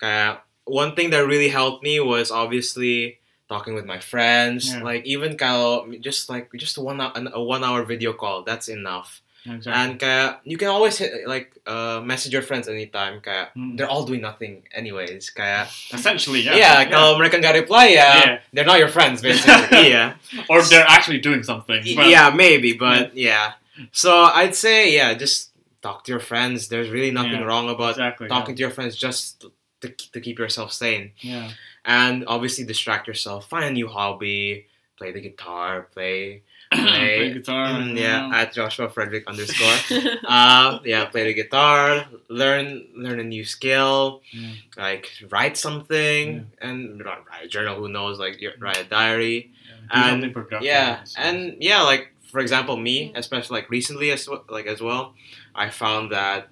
kaya, 0.00 0.40
one 0.64 0.94
thing 0.94 1.10
that 1.10 1.26
really 1.26 1.50
helped 1.50 1.82
me 1.82 2.00
was 2.00 2.30
obviously 2.30 3.18
talking 3.48 3.74
with 3.74 3.84
my 3.84 3.98
friends. 3.98 4.72
Yeah. 4.72 4.82
Like 4.82 5.04
even 5.04 5.36
kalau 5.36 5.84
just 6.00 6.30
like 6.30 6.48
just 6.56 6.78
one 6.78 7.02
a 7.02 7.42
one 7.42 7.64
hour 7.66 7.84
video 7.84 8.14
call. 8.14 8.46
That's 8.46 8.68
enough. 8.68 9.20
Exactly. 9.46 9.72
And 9.72 10.00
kaya, 10.00 10.40
you 10.44 10.56
can 10.56 10.68
always 10.68 10.96
hit, 10.96 11.28
like 11.28 11.52
uh, 11.68 12.00
message 12.04 12.32
your 12.32 12.40
friends 12.42 12.66
anytime. 12.68 13.20
Kaya, 13.20 13.48
Hmm. 13.52 13.76
they're 13.76 13.88
all 13.88 14.04
doing 14.08 14.20
nothing 14.24 14.64
anyways. 14.72 15.28
Kaya, 15.30 15.68
essentially 15.92 16.40
yeah, 16.40 16.56
yeah, 16.56 16.78
kalau 16.88 17.20
mereka 17.20 17.36
nggak 17.36 17.54
reply 17.68 17.92
ya, 17.92 18.08
Yeah. 18.24 18.38
they're 18.56 18.64
not 18.64 18.80
your 18.80 18.88
friends 18.88 19.20
basically. 19.26 19.92
yeah. 19.92 20.16
or 20.48 20.64
they're 20.64 20.88
actually 20.88 21.20
doing 21.20 21.44
something 21.44 21.84
but- 21.94 22.08
yeah, 22.08 22.32
maybe, 22.32 22.72
but 22.72 23.12
yeah. 23.12 23.60
So 23.92 24.10
I'd 24.32 24.56
say 24.56 24.94
yeah, 24.96 25.12
just 25.12 25.52
talk 25.84 26.08
to 26.08 26.12
your 26.16 26.24
friends. 26.24 26.72
There's 26.72 26.88
really 26.88 27.12
nothing 27.12 27.44
Yeah, 27.44 27.48
wrong 27.48 27.68
about 27.68 28.00
exactly 28.00 28.28
talking 28.32 28.56
to 28.56 28.60
your 28.64 28.72
friends 28.72 28.96
just 28.96 29.44
to, 29.84 29.88
to 29.92 30.20
keep 30.24 30.38
yourself 30.40 30.72
sane. 30.72 31.12
yeah. 31.20 31.52
And 31.84 32.24
obviously 32.24 32.64
distract 32.64 33.04
yourself. 33.04 33.44
Find 33.52 33.68
a 33.68 33.74
new 33.76 33.88
hobby. 33.92 34.72
Play 34.96 35.12
the 35.12 35.20
guitar. 35.20 35.84
Play. 35.92 36.40
play 36.82 37.16
Play. 37.18 37.32
guitar 37.34 37.66
Mm, 37.66 37.96
yeah, 37.98 38.28
yeah. 38.28 38.38
at 38.40 38.52
Joshua 38.52 38.88
Frederick 38.88 39.24
underscore. 39.26 39.76
uh, 40.28 40.78
yeah, 40.84 41.04
play 41.06 41.24
the 41.24 41.34
guitar. 41.34 42.06
Learn 42.28 42.86
learn 42.96 43.20
a 43.20 43.24
new 43.24 43.44
skill. 43.44 44.22
Yeah. 44.32 44.50
Like 44.76 45.10
write 45.30 45.56
something 45.56 46.46
and 46.60 46.98
not 46.98 47.24
write 47.28 47.44
a 47.44 47.48
journal. 47.48 47.76
Who 47.76 47.88
knows? 47.88 48.18
Like 48.18 48.42
write 48.58 48.80
a 48.80 48.84
diary. 48.88 49.50
Do 49.66 49.74
And- 49.90 50.10
something 50.12 50.32
productive 50.32 50.64
Yeah, 50.66 51.04
and 51.18 51.56
yeah, 51.60 51.82
like 51.82 52.08
for 52.30 52.40
example, 52.40 52.76
me, 52.76 53.12
especially 53.14 53.54
like 53.58 53.70
recently 53.70 54.10
as 54.10 54.28
well, 54.28 54.44
like 54.48 54.66
as 54.66 54.80
well, 54.80 55.14
I 55.54 55.70
found 55.70 56.10
that 56.12 56.48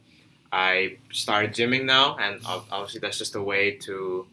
I 0.53 0.99
started 1.11 1.53
gymming 1.55 1.85
now, 1.85 2.17
and 2.19 2.41
obviously 2.47 3.01
that's 3.01 3.19
just 3.19 3.35
a 3.35 3.43
way 3.43 3.73
to 3.89 4.27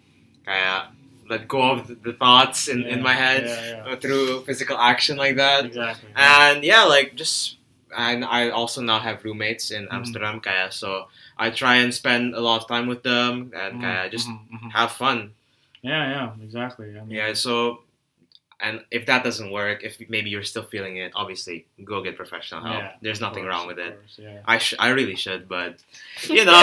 kind 0.45 0.84
let 1.29 1.47
go 1.47 1.61
of 1.71 1.87
the, 1.87 1.95
the 1.95 2.13
thoughts 2.13 2.67
in, 2.67 2.85
in 2.85 3.01
my 3.01 3.13
head 3.13 3.43
yeah, 3.45 3.85
uh, 3.91 3.95
through 3.95 4.43
physical 4.45 4.77
action 4.77 5.15
like 5.17 5.35
that. 5.37 5.65
exactly 5.65 6.09
And 6.15 6.63
yeah, 6.63 6.83
like 6.83 7.15
just 7.15 7.57
and 7.95 8.23
I 8.25 8.49
also 8.49 8.81
now 8.81 8.99
have 8.99 9.23
roommates 9.23 9.71
in 9.71 9.87
Mhm. 9.87 9.93
Amsterdam, 9.93 10.39
kaya 10.41 10.71
so 10.71 11.07
I 11.37 11.49
try 11.49 11.75
and 11.81 11.93
spend 11.93 12.35
a 12.35 12.41
lot 12.41 12.61
of 12.61 12.67
time 12.67 12.85
with 12.87 13.01
them 13.03 13.51
and 13.55 13.77
Mhm, 13.77 13.81
kaya 13.81 14.09
just 14.09 14.27
mhm, 14.27 14.39
mhm. 14.53 14.71
have 14.71 14.91
fun. 14.91 15.33
yeah 15.81 16.03
yeah 16.15 16.27
exactly 16.43 16.87
I 16.97 17.01
mean, 17.05 17.15
Yeah, 17.17 17.33
so 17.33 17.81
and 18.61 18.83
if 18.91 19.05
that 19.07 19.23
doesn't 19.23 19.51
work, 19.51 19.83
if 19.87 19.95
maybe 20.09 20.29
you're 20.29 20.43
still 20.43 20.67
feeling 20.67 20.97
it, 20.97 21.11
obviously 21.15 21.65
go 21.85 22.03
get 22.03 22.17
professional 22.19 22.59
help. 22.61 22.83
Yeah, 22.83 22.91
There's 23.01 23.21
nothing 23.21 23.43
course, 23.47 23.55
wrong 23.55 23.65
with 23.71 23.79
it. 23.79 23.93
course, 23.95 24.19
yeah. 24.19 24.41
I 24.53 24.57
sh- 24.59 24.75
I 24.85 24.89
really 24.91 25.15
should, 25.15 25.47
but 25.47 25.79
you 26.37 26.43
know, 26.43 26.59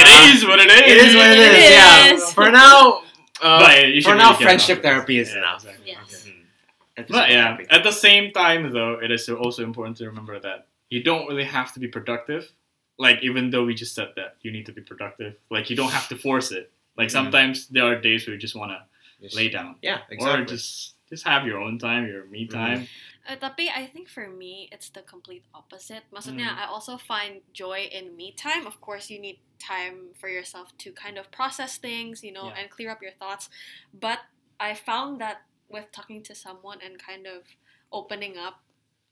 It 0.00 0.08
is 0.34 0.44
what 0.44 0.58
it 0.58 0.70
is. 0.70 0.82
it 0.92 0.98
is 1.06 1.12
what 1.14 1.30
it 1.30 1.38
It 1.38 1.52
is. 1.54 1.70
Yeah. 1.70 2.14
is. 2.14 2.32
For 2.34 2.50
now, 2.50 3.02
uh, 3.42 3.58
But 3.60 3.88
you 3.88 4.00
should 4.00 4.10
for 4.10 4.16
now, 4.16 4.30
really 4.30 4.38
get 4.38 4.44
friendship 4.44 4.82
therapy 4.82 5.18
is 5.18 5.30
Yeah, 5.32 5.38
enough. 5.38 5.64
exactly. 5.64 5.86
Yes. 5.92 6.26
Okay. 6.26 7.02
Mm. 7.02 7.08
But 7.08 7.30
yeah, 7.30 7.56
therapy. 7.56 7.66
at 7.70 7.82
the 7.84 7.92
same 7.92 8.32
time, 8.32 8.72
though, 8.72 8.98
it 9.02 9.10
is 9.10 9.28
also 9.28 9.62
important 9.62 9.96
to 9.98 10.06
remember 10.06 10.38
that 10.40 10.66
you 10.90 11.02
don't 11.02 11.26
really 11.28 11.44
have 11.44 11.72
to 11.74 11.80
be 11.80 11.88
productive. 11.88 12.50
Like, 12.98 13.18
even 13.22 13.50
though 13.50 13.64
we 13.64 13.74
just 13.74 13.94
said 13.94 14.12
that 14.16 14.36
you 14.40 14.50
need 14.50 14.64
to 14.66 14.72
be 14.72 14.80
productive, 14.80 15.34
like, 15.50 15.68
you 15.68 15.76
don't 15.76 15.90
have 15.92 16.08
to 16.08 16.16
force 16.16 16.50
it. 16.52 16.72
Like, 16.96 17.08
Mhm. 17.08 17.12
sometimes 17.12 17.68
there 17.68 17.84
are 17.84 18.00
days 18.00 18.26
where 18.26 18.32
you 18.34 18.40
just 18.40 18.56
want 18.56 18.72
to 18.72 19.36
lay 19.36 19.50
down. 19.50 19.76
Yeah, 19.82 19.98
Or 19.98 20.14
exactly. 20.14 20.46
just 20.56 20.94
just 21.08 21.24
have 21.24 21.46
your 21.46 21.58
own 21.62 21.78
time, 21.78 22.06
your 22.06 22.26
me 22.26 22.46
Mhm. 22.46 22.52
time. 22.52 22.80
Uh, 23.26 23.34
tapi 23.38 23.70
I 23.70 23.86
think 23.86 24.06
for 24.10 24.26
me 24.30 24.68
it's 24.70 24.90
the 24.90 25.02
complete 25.02 25.46
opposite. 25.54 26.06
Maksudnya 26.10 26.50
Mm. 26.54 26.58
I 26.62 26.64
also 26.66 26.98
find 26.98 27.42
joy 27.54 27.86
in 27.90 28.14
me 28.14 28.34
time. 28.34 28.66
Of 28.66 28.78
course, 28.82 29.10
you 29.10 29.18
need 29.18 29.38
time 29.58 30.14
for 30.18 30.28
yourself 30.28 30.70
to 30.82 30.90
kind 30.92 31.18
of 31.18 31.30
process 31.30 31.78
things, 31.78 32.22
you 32.22 32.30
know, 32.34 32.50
Yeah. 32.50 32.58
and 32.58 32.70
clear 32.70 32.90
up 32.90 33.02
your 33.02 33.14
thoughts. 33.14 33.50
But 33.94 34.26
I 34.58 34.74
found 34.74 35.18
that 35.22 35.46
with 35.70 35.90
talking 35.90 36.22
to 36.26 36.34
someone 36.34 36.78
and 36.82 36.98
kind 36.98 37.26
of 37.26 37.46
opening 37.90 38.38
up, 38.38 38.65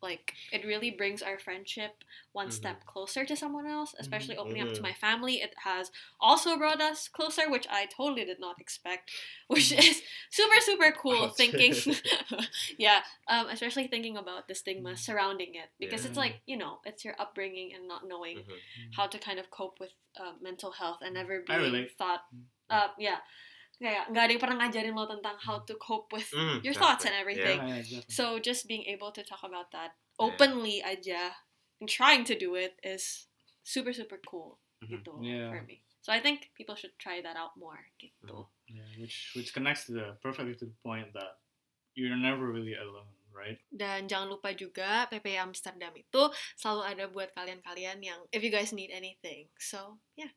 like 0.05 0.35
it 0.53 0.65
really 0.65 0.91
brings 0.93 1.23
our 1.23 1.39
friendship 1.41 2.05
one 2.33 2.49
Mhm. 2.49 2.53
step 2.53 2.85
closer 2.87 3.25
to 3.27 3.37
someone 3.37 3.67
else. 3.67 3.95
Especially 3.99 4.37
opening 4.37 4.63
up 4.63 4.73
to 4.75 4.81
Mhm. 4.81 4.89
my 4.91 4.93
family, 4.95 5.35
it 5.47 5.55
has 5.65 5.91
also 6.21 6.57
brought 6.57 6.81
us 6.81 7.09
closer, 7.09 7.51
which 7.51 7.67
I 7.71 7.87
totally 7.87 8.25
did 8.25 8.39
not 8.41 8.61
expect. 8.61 9.11
Which 9.49 9.71
Mm. 9.73 9.79
is 9.89 10.03
super 10.31 10.61
super 10.61 10.93
cool. 10.93 11.29
Thinking, 11.31 11.75
yeah, 12.79 13.01
um, 13.29 13.49
especially 13.49 13.89
thinking 13.89 14.17
about 14.17 14.49
the 14.49 14.55
stigma 14.55 14.97
surrounding 14.97 15.55
it 15.55 15.71
because 15.79 16.05
it's 16.05 16.17
like 16.17 16.37
you 16.47 16.57
know 16.57 16.81
it's 16.85 17.05
your 17.05 17.15
upbringing 17.19 17.75
and 17.75 17.89
not 17.89 18.07
knowing 18.07 18.39
Mhm. 18.39 18.59
how 18.97 19.07
to 19.07 19.19
kind 19.19 19.39
of 19.39 19.51
cope 19.51 19.81
with 19.81 19.93
uh, 20.21 20.35
mental 20.41 20.71
health 20.73 21.01
and 21.03 21.15
never 21.15 21.41
being 21.43 21.89
thought 21.99 22.23
uh, 22.71 22.89
yeah 22.99 23.19
kayak 23.85 24.09
nggak 24.09 24.25
ada 24.25 24.33
yang 24.33 24.41
pernah 24.41 24.57
ngajarin 24.65 24.97
lo 24.97 25.05
tentang 25.05 25.37
how 25.45 25.61
to 25.61 25.77
cope 25.77 26.09
with 26.09 26.25
Mm, 26.33 26.65
your 26.65 26.73
thoughts 26.73 27.05
and 27.05 27.13
everything 27.13 27.61
Yeah, 27.61 27.85
exactly. 27.85 28.09
so 28.09 28.41
just 28.41 28.65
being 28.65 28.89
able 28.89 29.13
to 29.13 29.21
talk 29.21 29.45
about 29.45 29.69
that 29.77 29.93
Yeah. 30.17 30.25
openly 30.25 30.81
aja 30.81 31.37
and 31.79 31.91
trying 31.91 32.25
to 32.25 32.33
do 32.33 32.57
it 32.57 32.81
is 32.81 33.29
super 33.61 33.93
super 33.93 34.17
cool 34.25 34.57
Mhm. 34.81 34.89
gitu 34.89 35.13
Yeah. 35.21 35.53
for 35.53 35.61
me 35.69 35.85
so 36.01 36.17
I 36.17 36.25
think 36.25 36.49
people 36.57 36.73
should 36.75 36.97
try 36.97 37.21
that 37.21 37.37
out 37.37 37.53
more 37.61 37.93
gitu 38.01 38.49
Yeah, 38.65 38.89
which 38.97 39.37
which 39.37 39.53
connects 39.53 39.85
to 39.87 39.93
the 39.93 40.07
perfectly 40.25 40.57
to 40.57 40.65
the 40.65 40.79
point 40.81 41.13
that 41.13 41.37
you're 41.93 42.17
never 42.17 42.49
really 42.51 42.75
alone, 42.75 43.13
right? 43.31 43.61
Dan 43.71 44.09
jangan 44.09 44.33
lupa 44.33 44.51
juga 44.51 45.07
PP 45.13 45.37
Amsterdam 45.39 45.93
itu 45.95 46.23
selalu 46.59 46.83
ada 46.91 47.05
buat 47.07 47.31
kalian-kalian 47.37 48.01
yang 48.03 48.19
if 48.33 48.41
you 48.41 48.49
guys 48.51 48.73
need 48.75 48.91
anything. 48.91 49.47
So, 49.61 50.01
yeah. 50.17 50.33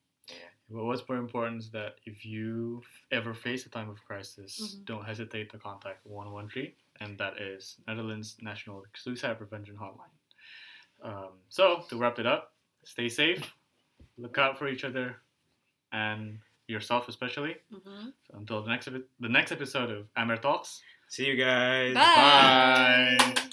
But 0.69 0.83
what's 0.83 1.07
more 1.07 1.17
important 1.17 1.59
is 1.63 1.69
that 1.71 1.95
if 2.05 2.25
you 2.25 2.83
ever 3.11 3.33
face 3.33 3.65
a 3.65 3.69
time 3.69 3.89
of 3.89 4.03
crisis, 4.05 4.59
Mhm. 4.59 4.85
don't 4.85 5.05
hesitate 5.05 5.49
to 5.51 5.57
contact 5.57 6.05
113, 6.05 6.73
and 6.99 7.17
that 7.19 7.37
is 7.37 7.77
Netherlands 7.87 8.37
National 8.41 8.85
Suicide 8.95 9.37
Prevention 9.37 9.77
Hotline. 9.77 10.11
Um, 11.01 11.39
so, 11.47 11.85
to 11.89 11.97
wrap 11.97 12.19
it 12.19 12.25
up, 12.25 12.53
stay 12.83 13.07
safe, 13.07 13.55
look 14.17 14.37
out 14.37 14.57
for 14.59 14.67
each 14.67 14.83
other, 14.83 15.21
and 15.93 16.39
yourself 16.67 17.07
especially. 17.07 17.55
Mhm. 17.71 18.13
So 18.29 18.37
until 18.37 18.61
the 18.61 18.69
next 18.69 18.87
epi- 18.89 19.05
the 19.21 19.29
next 19.29 19.51
episode 19.53 19.89
of 19.89 20.09
Amer 20.17 20.35
Talks. 20.37 20.81
See 21.07 21.25
you 21.27 21.37
guys. 21.37 21.93
Bye. 21.93 23.17
Bye. 23.19 23.49